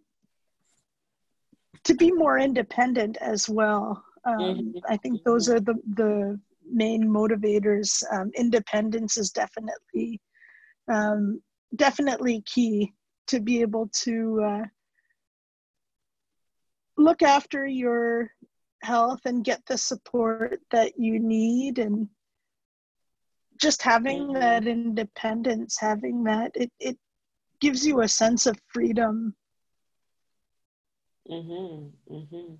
to 1.84 1.94
be 1.94 2.12
more 2.12 2.38
independent 2.38 3.16
as 3.22 3.48
well. 3.48 4.04
Um, 4.26 4.38
mm-hmm. 4.38 4.78
I 4.86 4.98
think 4.98 5.24
those 5.24 5.48
are 5.48 5.60
the, 5.60 5.76
the 5.94 6.38
main 6.70 7.08
motivators. 7.08 8.02
Um, 8.12 8.30
independence 8.36 9.16
is 9.16 9.30
definitely 9.30 10.20
um, 10.92 11.40
definitely 11.74 12.42
key 12.46 12.92
to 13.28 13.40
be 13.40 13.60
able 13.60 13.88
to 13.92 14.42
uh, 14.42 14.64
look 16.96 17.22
after 17.22 17.66
your 17.66 18.30
health 18.82 19.20
and 19.24 19.44
get 19.44 19.64
the 19.66 19.76
support 19.76 20.60
that 20.70 20.98
you 20.98 21.18
need. 21.18 21.78
And 21.78 22.08
just 23.60 23.82
having 23.82 24.32
that 24.34 24.66
independence 24.66 25.78
having 25.78 26.24
that 26.24 26.52
it, 26.54 26.70
it 26.78 26.98
gives 27.60 27.86
you 27.86 28.02
a 28.02 28.08
sense 28.08 28.46
of 28.46 28.58
freedom. 28.68 29.34
Mm-hmm, 31.28 32.14
mm-hmm. 32.14 32.54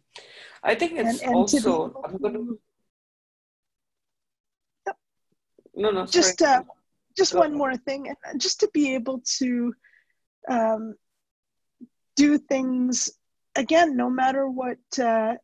i 0.65 0.75
think 0.75 0.95
it's 0.99 1.21
and, 1.21 1.29
and 1.29 1.35
also 1.37 2.05
to, 2.21 2.59
no 5.77 5.91
no 5.93 6.05
just 6.05 6.43
uh, 6.43 6.65
just 7.17 7.35
one 7.35 7.57
more 7.57 7.77
thing 7.77 8.15
just 8.37 8.61
to 8.61 8.69
be 8.73 8.95
able 8.95 9.21
to 9.39 9.73
um, 10.49 10.95
do 12.17 12.39
things 12.39 13.11
again 13.57 13.97
no 13.97 14.11
matter 14.11 14.49
what 14.49 14.79
uh, 15.01 15.35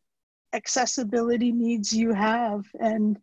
accessibility 0.53 1.51
needs 1.51 1.93
you 1.93 2.13
have 2.13 2.65
and 2.79 3.17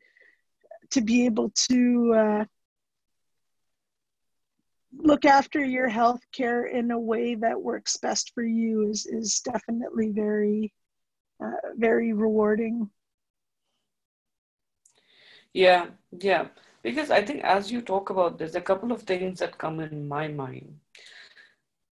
to 0.91 1.01
be 1.01 1.25
able 1.25 1.51
to 1.55 2.13
uh, 2.17 2.45
look 4.97 5.25
after 5.25 5.65
your 5.65 5.89
health 5.89 6.21
care 6.33 6.67
in 6.67 6.91
a 6.91 6.99
way 6.99 7.35
that 7.37 7.61
works 7.61 7.97
best 7.97 8.33
for 8.35 8.43
you 8.43 8.89
is, 8.91 9.07
is 9.07 9.41
definitely 9.41 10.11
very 10.11 10.73
uh, 11.43 11.73
very 11.77 12.13
rewarding. 12.13 12.91
Yeah 15.53 15.87
yeah 16.21 16.49
because 16.83 17.11
I 17.11 17.23
think 17.23 17.45
as 17.45 17.71
you 17.71 17.83
talk 17.83 18.11
about 18.11 18.39
this, 18.39 18.55
a 18.55 18.61
couple 18.61 18.93
of 18.93 19.03
things 19.03 19.39
that 19.41 19.59
come 19.59 19.81
in 19.81 20.09
my 20.09 20.29
mind. 20.29 20.79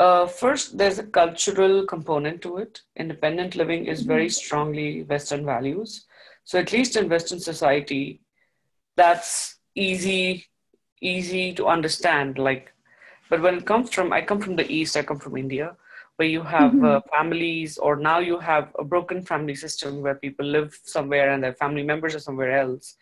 Uh, 0.00 0.26
first, 0.26 0.78
there's 0.78 0.98
a 0.98 1.06
cultural 1.06 1.84
component 1.84 2.40
to 2.42 2.58
it. 2.58 2.82
Independent 2.96 3.56
living 3.56 3.86
is 3.86 4.02
very 4.02 4.26
mm-hmm. 4.26 4.46
strongly 4.46 5.02
Western 5.02 5.44
values. 5.44 6.06
So 6.44 6.58
at 6.58 6.72
least 6.72 6.96
in 6.96 7.08
Western 7.08 7.40
society, 7.40 8.20
that's 8.96 9.56
easy, 9.74 10.46
easy 11.02 11.52
to 11.54 11.66
understand. 11.66 12.38
Like, 12.38 12.72
but 13.28 13.42
when 13.42 13.56
it 13.56 13.66
comes 13.66 13.92
from, 13.92 14.12
I 14.12 14.22
come 14.22 14.40
from 14.40 14.56
the 14.56 14.70
East, 14.72 14.96
I 14.96 15.02
come 15.02 15.18
from 15.18 15.36
India, 15.36 15.76
where 16.16 16.28
you 16.28 16.42
have 16.42 16.72
mm-hmm. 16.72 16.84
uh, 16.84 17.00
families, 17.12 17.76
or 17.76 17.96
now 17.96 18.20
you 18.20 18.38
have 18.38 18.68
a 18.78 18.84
broken 18.84 19.22
family 19.22 19.56
system 19.56 20.00
where 20.00 20.14
people 20.14 20.46
live 20.46 20.78
somewhere 20.84 21.32
and 21.32 21.42
their 21.42 21.54
family 21.54 21.82
members 21.82 22.14
are 22.14 22.20
somewhere 22.20 22.56
else 22.56 22.96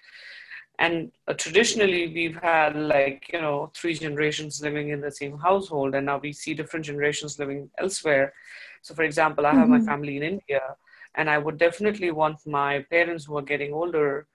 and 0.79 1.11
uh, 1.29 1.35
traditionally 1.35 2.13
we've 2.15 2.37
had 2.37 2.77
like 2.77 3.31
you 3.33 3.41
know 3.41 3.71
three 3.75 3.95
generations 3.95 4.61
living 4.61 4.91
in 4.91 5.01
the 5.01 5.11
same 5.11 5.39
household 5.39 5.95
and 5.95 6.07
now 6.07 6.19
we 6.19 6.33
see 6.33 6.55
different 6.55 6.85
generations 6.85 7.39
living 7.39 7.71
elsewhere 7.79 8.33
so 8.83 8.95
for 8.95 9.03
example 9.03 9.47
i 9.47 9.53
have 9.53 9.69
mm-hmm. 9.69 9.85
my 9.85 9.93
family 9.93 10.17
in 10.17 10.23
india 10.23 10.61
and 11.17 11.29
I 11.29 11.39
would 11.39 11.59
definitely 11.59 12.11
want 12.11 12.47
my 12.47 12.85
parents 12.91 13.25
who 13.25 13.37
are 13.39 13.43
getting 13.43 13.73
older 13.73 14.27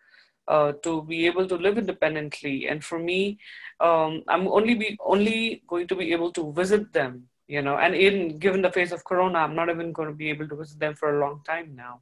uh, 0.47 0.73
to 0.83 1.03
be 1.03 1.25
able 1.27 1.47
to 1.47 1.55
live 1.55 1.77
independently. 1.77 2.67
And 2.67 2.83
for 2.83 2.99
me, 2.99 3.39
um, 3.79 4.23
I'm 4.27 4.47
only 4.47 4.75
be 4.75 4.97
only 5.05 5.63
going 5.67 5.87
to 5.87 5.95
be 5.95 6.11
able 6.11 6.31
to 6.33 6.51
visit 6.51 6.91
them, 6.91 7.27
you 7.47 7.61
know. 7.61 7.77
And 7.77 7.95
in 7.95 8.39
given 8.39 8.61
the 8.61 8.71
phase 8.71 8.91
of 8.91 9.05
Corona, 9.05 9.39
I'm 9.39 9.55
not 9.55 9.69
even 9.69 9.93
going 9.93 10.09
to 10.09 10.15
be 10.15 10.29
able 10.29 10.47
to 10.49 10.55
visit 10.55 10.79
them 10.79 10.95
for 10.95 11.15
a 11.15 11.21
long 11.21 11.41
time 11.45 11.75
now. 11.75 12.01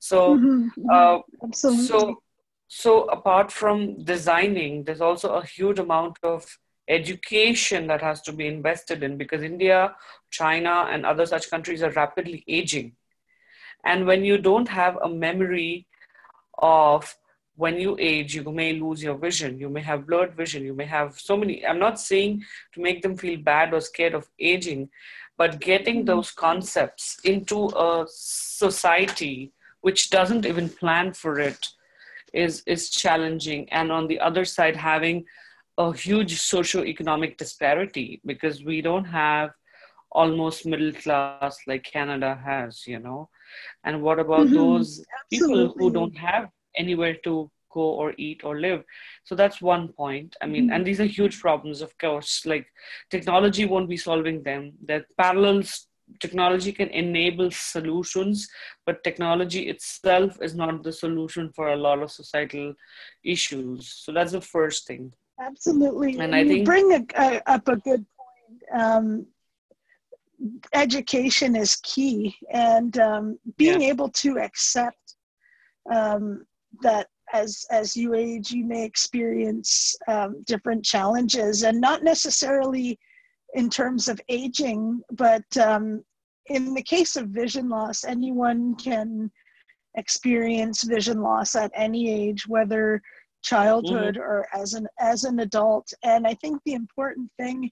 So, 0.00 0.36
mm-hmm, 0.36 0.80
mm-hmm. 0.80 0.90
uh, 0.90 1.20
absolutely. 1.44 1.86
So, 1.86 2.22
so 2.76 3.04
apart 3.04 3.52
from 3.52 4.02
designing, 4.02 4.82
there's 4.82 5.00
also 5.00 5.34
a 5.34 5.46
huge 5.46 5.78
amount 5.78 6.18
of 6.24 6.58
education 6.88 7.86
that 7.86 8.02
has 8.02 8.20
to 8.22 8.32
be 8.32 8.48
invested 8.48 9.04
in 9.04 9.16
because 9.16 9.44
India, 9.44 9.94
China, 10.30 10.88
and 10.90 11.06
other 11.06 11.24
such 11.24 11.50
countries 11.50 11.84
are 11.84 11.92
rapidly 11.92 12.42
aging. 12.48 12.96
And 13.84 14.08
when 14.08 14.24
you 14.24 14.38
don't 14.38 14.66
have 14.66 14.96
a 14.96 15.08
memory 15.08 15.86
of 16.58 17.16
when 17.54 17.78
you 17.78 17.96
age, 18.00 18.34
you 18.34 18.42
may 18.42 18.72
lose 18.72 19.04
your 19.04 19.18
vision. 19.18 19.56
You 19.56 19.68
may 19.68 19.82
have 19.82 20.08
blurred 20.08 20.34
vision. 20.34 20.64
You 20.64 20.74
may 20.74 20.86
have 20.86 21.16
so 21.16 21.36
many. 21.36 21.64
I'm 21.64 21.78
not 21.78 22.00
saying 22.00 22.42
to 22.72 22.80
make 22.80 23.02
them 23.02 23.16
feel 23.16 23.38
bad 23.38 23.72
or 23.72 23.80
scared 23.80 24.14
of 24.14 24.28
aging, 24.40 24.88
but 25.38 25.60
getting 25.60 25.98
mm-hmm. 25.98 26.06
those 26.06 26.32
concepts 26.32 27.20
into 27.22 27.68
a 27.68 28.04
society 28.08 29.52
which 29.82 30.10
doesn't 30.10 30.44
even 30.44 30.68
plan 30.68 31.12
for 31.12 31.38
it 31.38 31.68
is, 32.34 32.62
is 32.66 32.90
challenging. 32.90 33.68
And 33.72 33.90
on 33.90 34.06
the 34.06 34.20
other 34.20 34.44
side, 34.44 34.76
having 34.76 35.24
a 35.78 35.92
huge 35.92 36.40
socio-economic 36.40 37.36
disparity 37.38 38.20
because 38.24 38.64
we 38.64 38.80
don't 38.80 39.04
have 39.04 39.50
almost 40.12 40.66
middle 40.66 40.92
class 40.92 41.58
like 41.66 41.84
Canada 41.84 42.38
has, 42.44 42.86
you 42.86 43.00
know. 43.00 43.28
And 43.84 44.02
what 44.02 44.18
about 44.18 44.46
mm-hmm. 44.46 44.54
those 44.54 45.04
Absolutely. 45.32 45.66
people 45.66 45.74
who 45.76 45.92
don't 45.92 46.16
have 46.16 46.48
anywhere 46.76 47.16
to 47.24 47.50
go 47.74 47.80
or 47.80 48.14
eat 48.16 48.42
or 48.44 48.60
live 48.60 48.84
so 49.24 49.34
that's 49.34 49.60
one 49.60 49.88
point 49.88 50.36
i 50.40 50.46
mean 50.46 50.64
mm-hmm. 50.64 50.74
and 50.74 50.86
these 50.86 51.00
are 51.00 51.16
huge 51.18 51.40
problems 51.40 51.82
of 51.82 51.96
course 51.98 52.46
like 52.46 52.66
technology 53.10 53.64
won't 53.64 53.88
be 53.88 53.96
solving 53.96 54.42
them 54.44 54.72
that 54.86 55.04
parallels 55.18 55.88
technology 56.20 56.72
can 56.72 56.88
enable 56.88 57.50
solutions 57.50 58.48
but 58.86 59.02
technology 59.04 59.68
itself 59.68 60.38
is 60.40 60.54
not 60.54 60.82
the 60.82 60.92
solution 60.92 61.50
for 61.54 61.68
a 61.68 61.76
lot 61.76 62.02
of 62.02 62.10
societal 62.10 62.74
issues. 63.24 63.88
So 63.88 64.12
that's 64.12 64.32
the 64.32 64.40
first 64.40 64.86
thing. 64.86 65.12
Absolutely. 65.40 66.18
And, 66.18 66.34
i 66.34 66.46
think 66.46 66.64
bring 66.64 66.92
a, 66.92 67.04
a, 67.16 67.42
up 67.50 67.66
a 67.68 67.76
good 67.76 68.04
point. 68.16 68.82
Um, 68.82 69.26
education 70.72 71.56
is 71.56 71.76
key 71.82 72.36
and 72.52 72.98
um, 72.98 73.38
being 73.56 73.80
yeah. 73.80 73.88
able 73.88 74.10
to 74.10 74.38
accept 74.38 75.16
um, 75.92 76.44
that 76.82 77.08
as 77.32 77.64
as 77.70 77.96
you 77.96 78.14
age 78.14 78.50
you 78.50 78.64
may 78.64 78.84
experience 78.84 79.96
um, 80.08 80.42
different 80.46 80.84
challenges 80.84 81.62
and 81.62 81.80
not 81.80 82.04
necessarily 82.04 82.98
in 83.54 83.70
terms 83.70 84.08
of 84.08 84.20
aging 84.28 85.00
but 85.12 85.44
um, 85.56 86.04
in 86.46 86.74
the 86.74 86.82
case 86.82 87.16
of 87.16 87.28
vision 87.28 87.68
loss 87.68 88.04
anyone 88.04 88.74
can 88.76 89.30
experience 89.96 90.82
vision 90.82 91.20
loss 91.20 91.54
at 91.54 91.70
any 91.74 92.10
age 92.10 92.46
whether 92.46 93.00
childhood 93.42 94.14
mm-hmm. 94.14 94.22
or 94.22 94.46
as 94.52 94.74
an 94.74 94.86
as 94.98 95.24
an 95.24 95.40
adult 95.40 95.92
and 96.02 96.26
i 96.26 96.34
think 96.34 96.60
the 96.64 96.72
important 96.74 97.30
thing 97.38 97.70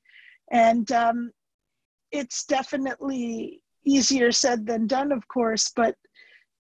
and 0.50 0.92
um, 0.92 1.30
it's 2.12 2.44
definitely 2.44 3.60
easier 3.84 4.30
said 4.30 4.66
than 4.66 4.86
done 4.86 5.10
of 5.10 5.26
course 5.28 5.72
but 5.74 5.96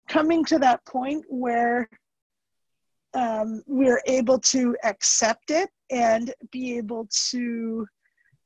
coming 0.08 0.44
to 0.44 0.58
that 0.58 0.84
point 0.86 1.24
where 1.28 1.88
um, 3.14 3.62
we're 3.66 4.02
able 4.06 4.38
to 4.38 4.76
accept 4.84 5.50
it 5.50 5.68
and 5.90 6.32
be 6.52 6.76
able 6.76 7.08
to 7.30 7.86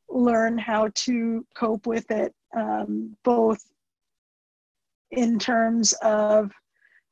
learn 0.09 0.59
how 0.59 0.91
to 0.95 1.47
cope 1.55 1.87
with 1.87 2.11
it, 2.11 2.35
um, 2.57 3.17
both 3.25 3.63
in 5.11 5.39
terms 5.39 5.93
of 6.03 6.53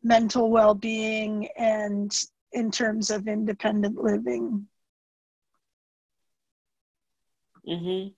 mental 0.03 0.51
well 0.51 0.75
being 0.75 1.49
and 1.57 2.13
in 2.53 2.71
terms 2.71 3.11
of 3.11 3.29
independent 3.29 3.97
living. 3.97 4.67
Mm-hmm. 7.67 8.09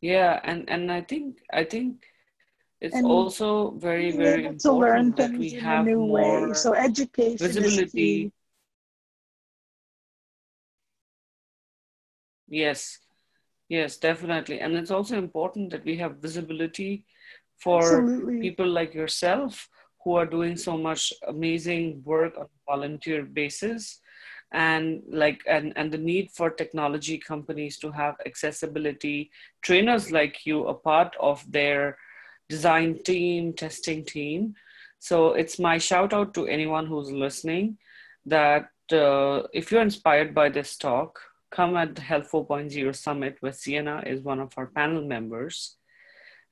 Yeah, 0.00 0.40
and, 0.44 0.68
and 0.70 0.90
I 0.90 1.02
think 1.02 1.38
I 1.52 1.64
think 1.64 2.04
it's 2.80 2.94
and 2.94 3.06
also 3.06 3.72
very 3.72 4.10
very 4.12 4.46
important 4.46 4.60
to 4.62 4.72
learn 4.72 5.10
that 5.12 5.36
we 5.36 5.50
have 5.50 5.84
more 5.86 6.46
way. 6.46 6.54
So 6.54 6.74
education 6.74 7.36
visibility 7.38 8.32
Yes, 12.48 12.98
yes, 13.70 13.96
definitely. 13.96 14.60
And 14.60 14.76
it's 14.76 14.90
also 14.90 15.16
important 15.16 15.70
that 15.70 15.84
we 15.86 15.96
have 15.98 16.18
visibility 16.18 17.06
for 17.62 18.02
Absolutely. 18.04 18.40
people 18.40 18.68
like 18.68 18.94
yourself 18.94 19.68
who 20.04 20.16
are 20.16 20.26
doing 20.26 20.56
so 20.56 20.76
much 20.78 21.12
amazing 21.28 22.02
work 22.04 22.34
on 22.38 22.44
a 22.44 22.72
volunteer 22.72 23.24
basis 23.24 24.00
and 24.52 25.02
like 25.08 25.40
and, 25.48 25.72
and 25.76 25.92
the 25.92 25.98
need 25.98 26.30
for 26.32 26.50
technology 26.50 27.18
companies 27.18 27.78
to 27.78 27.92
have 27.92 28.16
accessibility 28.26 29.30
trainers 29.62 30.10
like 30.10 30.44
you 30.46 30.66
a 30.66 30.74
part 30.74 31.14
of 31.20 31.44
their 31.52 31.96
design 32.48 32.98
team 33.04 33.52
testing 33.52 34.04
team 34.04 34.54
so 34.98 35.34
it's 35.34 35.58
my 35.60 35.78
shout 35.78 36.12
out 36.12 36.34
to 36.34 36.46
anyone 36.46 36.86
who's 36.86 37.12
listening 37.12 37.78
that 38.26 38.70
uh, 38.92 39.42
if 39.52 39.70
you're 39.70 39.82
inspired 39.82 40.34
by 40.34 40.48
this 40.48 40.76
talk 40.76 41.20
come 41.50 41.76
at 41.76 41.94
the 41.94 42.02
Health 42.02 42.30
4.0 42.30 42.94
Summit 42.94 43.36
where 43.40 43.52
Sienna 43.52 44.02
is 44.06 44.22
one 44.22 44.40
of 44.40 44.52
our 44.56 44.66
panel 44.66 45.02
members 45.02 45.76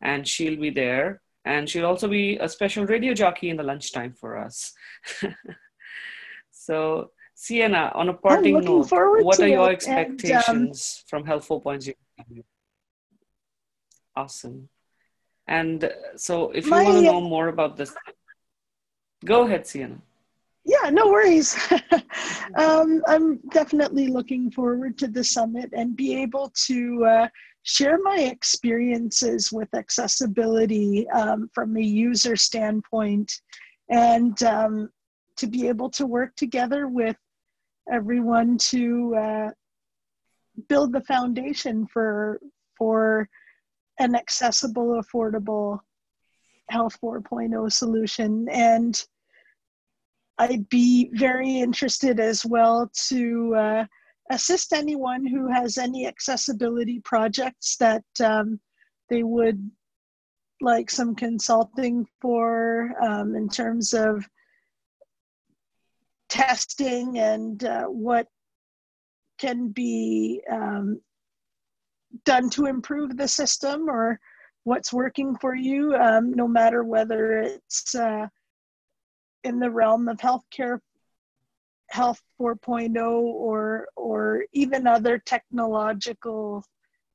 and 0.01 0.27
she'll 0.27 0.61
be 0.61 0.71
there. 0.71 1.21
And 1.45 1.69
she'll 1.69 1.87
also 1.87 2.09
be 2.09 2.37
a 2.37 2.49
special 2.49 2.85
radio 2.85 3.15
jockey 3.15 3.49
in 3.49 3.57
the 3.57 3.63
lunchtime 3.63 4.13
for 4.13 4.37
us. 4.37 4.75
so, 6.51 7.13
Sienna, 7.35 7.91
on 7.95 8.11
a 8.11 8.13
parting 8.13 8.61
note, 8.61 8.91
what 8.91 9.41
are 9.41 9.49
your 9.49 9.71
expectations 9.71 10.45
and, 10.49 10.69
um, 10.69 11.23
from 11.23 11.27
Health 11.27 11.49
4.0? 11.49 11.95
Awesome. 14.15 14.69
And 15.47 15.91
so, 16.17 16.51
if 16.51 16.67
you 16.67 16.73
want 16.73 16.89
to 16.89 17.03
know 17.03 17.21
more 17.21 17.49
about 17.49 17.77
this, 17.77 17.95
go 19.25 19.47
ahead, 19.47 19.67
Sienna 19.67 20.03
yeah, 20.69 20.91
no 20.91 21.09
worries. 21.09 21.57
um, 22.57 23.03
I'm 23.07 23.39
definitely 23.53 24.09
looking 24.09 24.51
forward 24.51 24.99
to 24.99 25.09
the 25.09 25.25
summit 25.25 25.71
and 25.73 25.97
be 25.97 26.15
able 26.21 26.53
to 26.67 27.05
uh, 27.07 27.29
share 27.63 27.99
my 28.03 28.19
experiences 28.19 29.51
with 29.51 29.73
accessibility 29.75 31.09
um, 31.09 31.49
from 31.55 31.75
a 31.79 31.81
user 31.81 32.37
standpoint 32.37 33.33
and 33.89 34.43
um, 34.43 34.91
to 35.37 35.47
be 35.47 35.69
able 35.69 35.89
to 35.89 36.05
work 36.05 36.37
together 36.37 36.87
with 36.87 37.17
everyone 37.91 38.59
to 38.59 39.17
uh, 39.17 39.51
build 40.69 40.93
the 40.93 41.01
foundation 41.03 41.87
for 41.87 42.41
for 42.77 43.27
an 43.99 44.15
accessible 44.15 45.03
affordable 45.03 45.81
health 46.69 46.99
4.0 47.03 47.73
solution 47.73 48.47
and 48.51 49.03
I'd 50.39 50.69
be 50.69 51.11
very 51.13 51.59
interested 51.59 52.21
as 52.21 52.47
well 52.47 52.91
to 53.09 53.55
uh, 53.57 53.85
assist 54.31 54.73
anyone 54.73 55.27
who 55.27 55.49
has 55.49 55.79
any 55.79 56.07
accessibility 56.07 57.01
projects 57.01 57.77
that 57.77 58.05
um, 58.23 58.61
they 59.11 59.23
would 59.23 59.71
like 60.61 60.91
some 60.91 61.15
consulting 61.15 62.07
for 62.21 62.93
um, 63.03 63.35
in 63.35 63.49
terms 63.49 63.95
of 63.95 64.29
testing 66.29 67.19
and 67.19 67.65
uh, 67.65 67.85
what 67.85 68.27
can 69.39 69.69
be 69.69 70.43
um, 70.51 71.01
done 72.25 72.51
to 72.51 72.67
improve 72.67 73.17
the 73.17 73.29
system 73.29 73.89
or 73.89 74.21
what's 74.65 74.93
working 74.93 75.37
for 75.37 75.55
you, 75.55 75.95
um, 75.95 76.33
no 76.33 76.47
matter 76.47 76.85
whether 76.85 77.41
it's 77.41 77.95
uh, 77.95 78.27
in 79.49 79.59
the 79.59 79.71
realm 79.71 80.09
of 80.09 80.19
healthcare 80.19 80.79
health 81.91 82.21
4.0 82.41 82.97
or 83.47 83.89
or 83.97 84.45
even 84.53 84.87
other 84.87 85.19
technological 85.19 86.63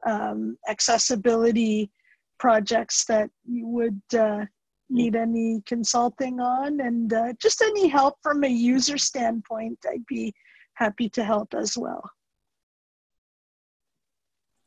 um, 0.06 0.58
accessibility 0.67 1.91
projects 2.39 3.06
that 3.06 3.30
you 3.46 3.67
would 3.67 4.02
uh, 4.17 4.46
need 4.89 5.15
any 5.15 5.62
consulting 5.65 6.39
on. 6.39 6.82
And 6.82 7.13
uh, 7.13 7.34
just 7.39 7.62
any 7.62 7.88
help 7.88 8.15
from 8.22 8.43
a 8.43 8.48
user 8.48 8.98
standpoint 8.98 9.78
i'd 9.91 10.06
be 10.08 10.34
happy 10.74 11.08
to 11.10 11.24
help 11.24 11.54
as 11.54 11.78
well. 11.78 12.04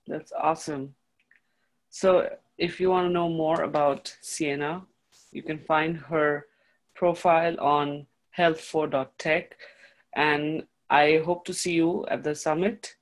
That's 0.07 0.33
awesome. 0.41 0.95
So 1.91 2.29
if 2.59 2.79
you 2.81 2.91
want 2.91 3.07
to 3.09 3.13
know 3.13 3.29
more 3.29 3.63
about 3.63 4.17
sienna 4.23 4.87
you 5.33 5.43
can 5.43 5.59
find 5.59 5.97
her 5.97 6.47
profile 6.97 7.59
on 7.61 8.07
health4.tech. 8.37 9.53
And 10.15 10.65
I 10.91 11.23
hope 11.25 11.45
to 11.47 11.55
see 11.55 11.75
you 11.75 12.07
at 12.09 12.25
the 12.25 12.35
summit 12.35 12.97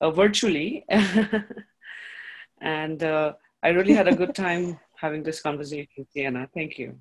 uh, 0.00 0.10
virtually. 0.10 0.84
and 2.60 3.02
uh, 3.02 3.34
I 3.62 3.68
really 3.68 3.94
had 3.94 4.08
a 4.08 4.14
good 4.14 4.34
time 4.46 4.78
having 5.00 5.22
this 5.22 5.40
conversation, 5.40 6.06
Sienna. 6.12 6.48
Thank 6.54 6.78
you. 6.78 6.98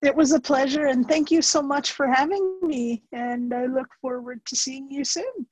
It 0.00 0.14
was 0.14 0.32
a 0.32 0.40
pleasure, 0.40 0.86
and 0.86 1.08
thank 1.08 1.30
you 1.32 1.42
so 1.42 1.60
much 1.60 1.90
for 1.92 2.06
having 2.06 2.60
me. 2.62 3.02
And 3.10 3.52
I 3.52 3.66
look 3.66 3.88
forward 4.00 4.40
to 4.46 4.54
seeing 4.54 4.88
you 4.90 5.04
soon. 5.04 5.46